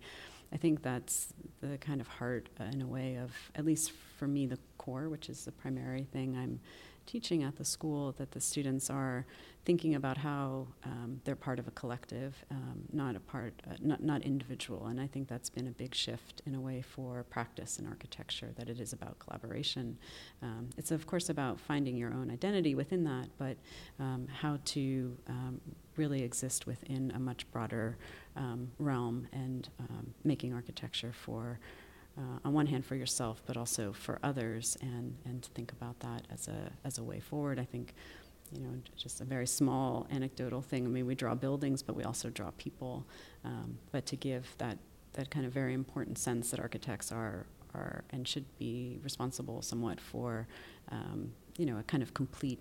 I 0.52 0.56
think 0.56 0.82
that's 0.82 1.32
the 1.60 1.78
kind 1.78 2.00
of 2.00 2.06
heart, 2.06 2.48
uh, 2.60 2.64
in 2.64 2.82
a 2.82 2.86
way, 2.86 3.16
of 3.16 3.32
at 3.54 3.64
least 3.64 3.92
for 4.18 4.26
me, 4.26 4.46
the 4.46 4.58
core, 4.78 5.08
which 5.08 5.28
is 5.28 5.44
the 5.44 5.52
primary 5.52 6.04
thing 6.12 6.36
I'm 6.36 6.60
teaching 7.06 7.42
at 7.42 7.56
the 7.56 7.64
school, 7.64 8.12
that 8.12 8.32
the 8.32 8.40
students 8.40 8.90
are 8.90 9.26
thinking 9.64 9.94
about 9.94 10.18
how 10.18 10.66
um, 10.84 11.20
they're 11.24 11.36
part 11.36 11.58
of 11.58 11.68
a 11.68 11.70
collective, 11.70 12.44
um, 12.50 12.82
not 12.92 13.14
a 13.14 13.20
part, 13.20 13.54
uh, 13.70 13.74
not 13.80 14.02
not 14.02 14.22
individual. 14.22 14.86
And 14.86 15.00
I 15.00 15.06
think 15.06 15.28
that's 15.28 15.50
been 15.50 15.68
a 15.68 15.70
big 15.70 15.94
shift 15.94 16.42
in 16.46 16.54
a 16.54 16.60
way 16.60 16.82
for 16.82 17.24
practice 17.30 17.78
in 17.78 17.86
architecture. 17.86 18.52
That 18.56 18.68
it 18.68 18.80
is 18.80 18.92
about 18.92 19.18
collaboration. 19.18 19.98
Um, 20.42 20.70
it's 20.76 20.90
of 20.90 21.06
course 21.06 21.28
about 21.28 21.60
finding 21.60 21.96
your 21.96 22.12
own 22.12 22.30
identity 22.30 22.74
within 22.74 23.04
that, 23.04 23.28
but 23.38 23.56
um, 24.00 24.26
how 24.32 24.58
to 24.64 25.16
um, 25.28 25.60
really 25.96 26.22
exist 26.22 26.66
within 26.66 27.12
a 27.14 27.18
much 27.18 27.50
broader 27.52 27.96
um, 28.36 28.70
realm 28.78 29.28
and 29.32 29.68
making 30.24 30.54
architecture 30.54 31.12
for. 31.12 31.58
Uh, 32.18 32.38
on 32.44 32.52
one 32.52 32.66
hand 32.66 32.84
for 32.84 32.94
yourself, 32.94 33.42
but 33.46 33.56
also 33.56 33.90
for 33.90 34.18
others, 34.22 34.76
and, 34.82 35.16
and 35.24 35.42
to 35.42 35.50
think 35.52 35.72
about 35.72 35.98
that 36.00 36.26
as 36.30 36.46
a 36.46 36.70
as 36.84 36.98
a 36.98 37.02
way 37.02 37.18
forward. 37.18 37.58
I 37.58 37.64
think 37.64 37.94
you 38.52 38.60
know, 38.60 38.70
just 38.96 39.20
a 39.20 39.24
very 39.24 39.46
small 39.46 40.06
anecdotal 40.10 40.60
thing. 40.60 40.84
I 40.84 40.88
mean, 40.88 41.06
we 41.06 41.14
draw 41.14 41.34
buildings, 41.34 41.82
but 41.82 41.96
we 41.96 42.04
also 42.04 42.28
draw 42.28 42.50
people. 42.58 43.06
Um, 43.44 43.78
but 43.90 44.04
to 44.06 44.16
give 44.16 44.54
that 44.58 44.78
that 45.14 45.30
kind 45.30 45.46
of 45.46 45.52
very 45.52 45.74
important 45.74 46.18
sense 46.18 46.50
that 46.50 46.60
architects 46.60 47.10
are 47.12 47.46
are 47.74 48.04
and 48.10 48.28
should 48.28 48.44
be 48.58 48.98
responsible 49.02 49.62
somewhat 49.62 49.98
for, 49.98 50.46
um, 50.90 51.32
you 51.56 51.64
know, 51.64 51.78
a 51.78 51.82
kind 51.84 52.02
of 52.02 52.12
complete 52.12 52.58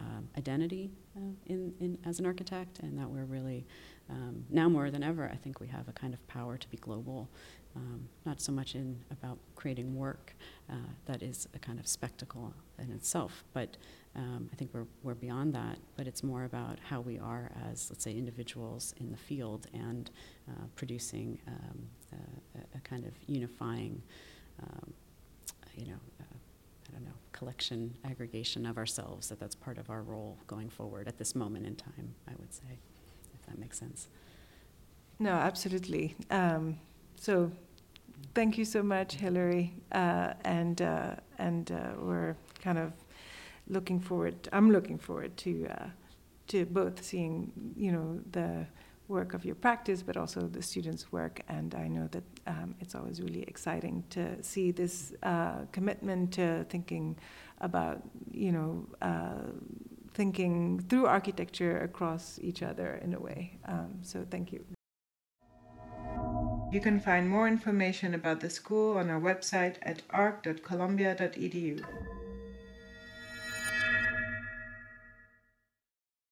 um, 0.00 0.28
identity 0.36 0.90
uh, 1.16 1.20
in, 1.46 1.72
in 1.80 1.98
as 2.04 2.18
an 2.18 2.26
architect, 2.26 2.80
and 2.80 2.98
that 2.98 3.08
we're 3.08 3.24
really 3.24 3.64
um, 4.10 4.44
now 4.50 4.68
more 4.68 4.90
than 4.90 5.02
ever, 5.02 5.30
I 5.32 5.36
think 5.36 5.60
we 5.60 5.68
have 5.68 5.88
a 5.88 5.92
kind 5.92 6.12
of 6.12 6.26
power 6.26 6.58
to 6.58 6.68
be 6.68 6.76
global, 6.76 7.30
um, 7.76 8.08
not 8.24 8.40
so 8.40 8.52
much 8.52 8.74
in 8.74 8.98
about 9.10 9.38
creating 9.56 9.96
work 9.96 10.34
uh, 10.70 10.74
that 11.06 11.22
is 11.22 11.48
a 11.54 11.58
kind 11.58 11.78
of 11.78 11.86
spectacle 11.86 12.52
in 12.78 12.90
itself, 12.92 13.44
but 13.52 13.76
um, 14.14 14.50
I 14.52 14.56
think 14.56 14.70
we're, 14.74 14.86
we're 15.02 15.14
beyond 15.14 15.54
that, 15.54 15.78
but 15.96 16.06
it's 16.06 16.22
more 16.22 16.44
about 16.44 16.78
how 16.80 17.00
we 17.00 17.18
are 17.18 17.50
as, 17.70 17.88
let's 17.90 18.04
say, 18.04 18.12
individuals 18.12 18.94
in 19.00 19.10
the 19.10 19.16
field 19.16 19.68
and 19.72 20.10
uh, 20.50 20.64
producing 20.76 21.38
um, 21.48 21.88
a, 22.12 22.76
a, 22.76 22.80
kind 22.80 23.06
of 23.06 23.12
unifying, 23.26 24.02
um, 24.62 24.92
you 25.74 25.86
know, 25.86 26.00
uh, 26.20 26.36
I 26.88 26.92
don't 26.92 27.04
know, 27.04 27.14
collection, 27.32 27.96
aggregation 28.04 28.66
of 28.66 28.76
ourselves, 28.76 29.28
that 29.28 29.40
that's 29.40 29.54
part 29.54 29.78
of 29.78 29.88
our 29.88 30.02
role 30.02 30.36
going 30.46 30.68
forward 30.68 31.08
at 31.08 31.16
this 31.16 31.34
moment 31.34 31.64
in 31.64 31.76
time, 31.76 32.14
I 32.28 32.32
would 32.38 32.52
say, 32.52 32.78
if 33.34 33.46
that 33.46 33.58
makes 33.58 33.78
sense. 33.78 34.08
No, 35.18 35.30
absolutely. 35.30 36.16
Um, 36.30 36.78
so 37.22 37.52
thank 38.34 38.58
you 38.58 38.64
so 38.64 38.82
much, 38.82 39.14
Hilary, 39.14 39.74
uh, 39.92 40.32
and, 40.44 40.82
uh, 40.82 41.14
and 41.38 41.70
uh, 41.70 41.92
we're 42.00 42.34
kind 42.60 42.78
of 42.78 42.92
looking 43.68 44.00
forward. 44.00 44.48
I'm 44.52 44.72
looking 44.72 44.98
forward 44.98 45.36
to 45.38 45.68
uh, 45.70 45.86
to 46.48 46.66
both 46.66 47.04
seeing 47.04 47.52
you 47.76 47.92
know 47.92 48.18
the 48.32 48.66
work 49.06 49.34
of 49.34 49.44
your 49.44 49.54
practice, 49.54 50.02
but 50.02 50.16
also 50.16 50.40
the 50.48 50.62
students' 50.62 51.12
work. 51.12 51.42
And 51.48 51.76
I 51.76 51.86
know 51.86 52.08
that 52.10 52.24
um, 52.48 52.74
it's 52.80 52.96
always 52.96 53.22
really 53.22 53.42
exciting 53.42 54.02
to 54.10 54.42
see 54.42 54.72
this 54.72 55.14
uh, 55.22 55.60
commitment 55.70 56.32
to 56.32 56.64
thinking 56.70 57.16
about 57.60 58.02
you 58.32 58.50
know. 58.50 58.84
Uh, 59.00 59.46
thinking 60.14 60.78
through 60.90 61.06
architecture 61.06 61.78
across 61.78 62.38
each 62.42 62.62
other 62.62 63.00
in 63.02 63.14
a 63.14 63.18
way. 63.18 63.58
Um, 63.64 64.00
so, 64.02 64.26
thank 64.30 64.52
you. 64.52 64.62
You 66.72 66.80
can 66.80 66.98
find 67.00 67.28
more 67.28 67.46
information 67.46 68.14
about 68.14 68.40
the 68.40 68.48
school 68.48 68.96
on 68.96 69.10
our 69.10 69.20
website 69.20 69.74
at 69.82 70.00
arc.columbia.edu. 70.08 71.84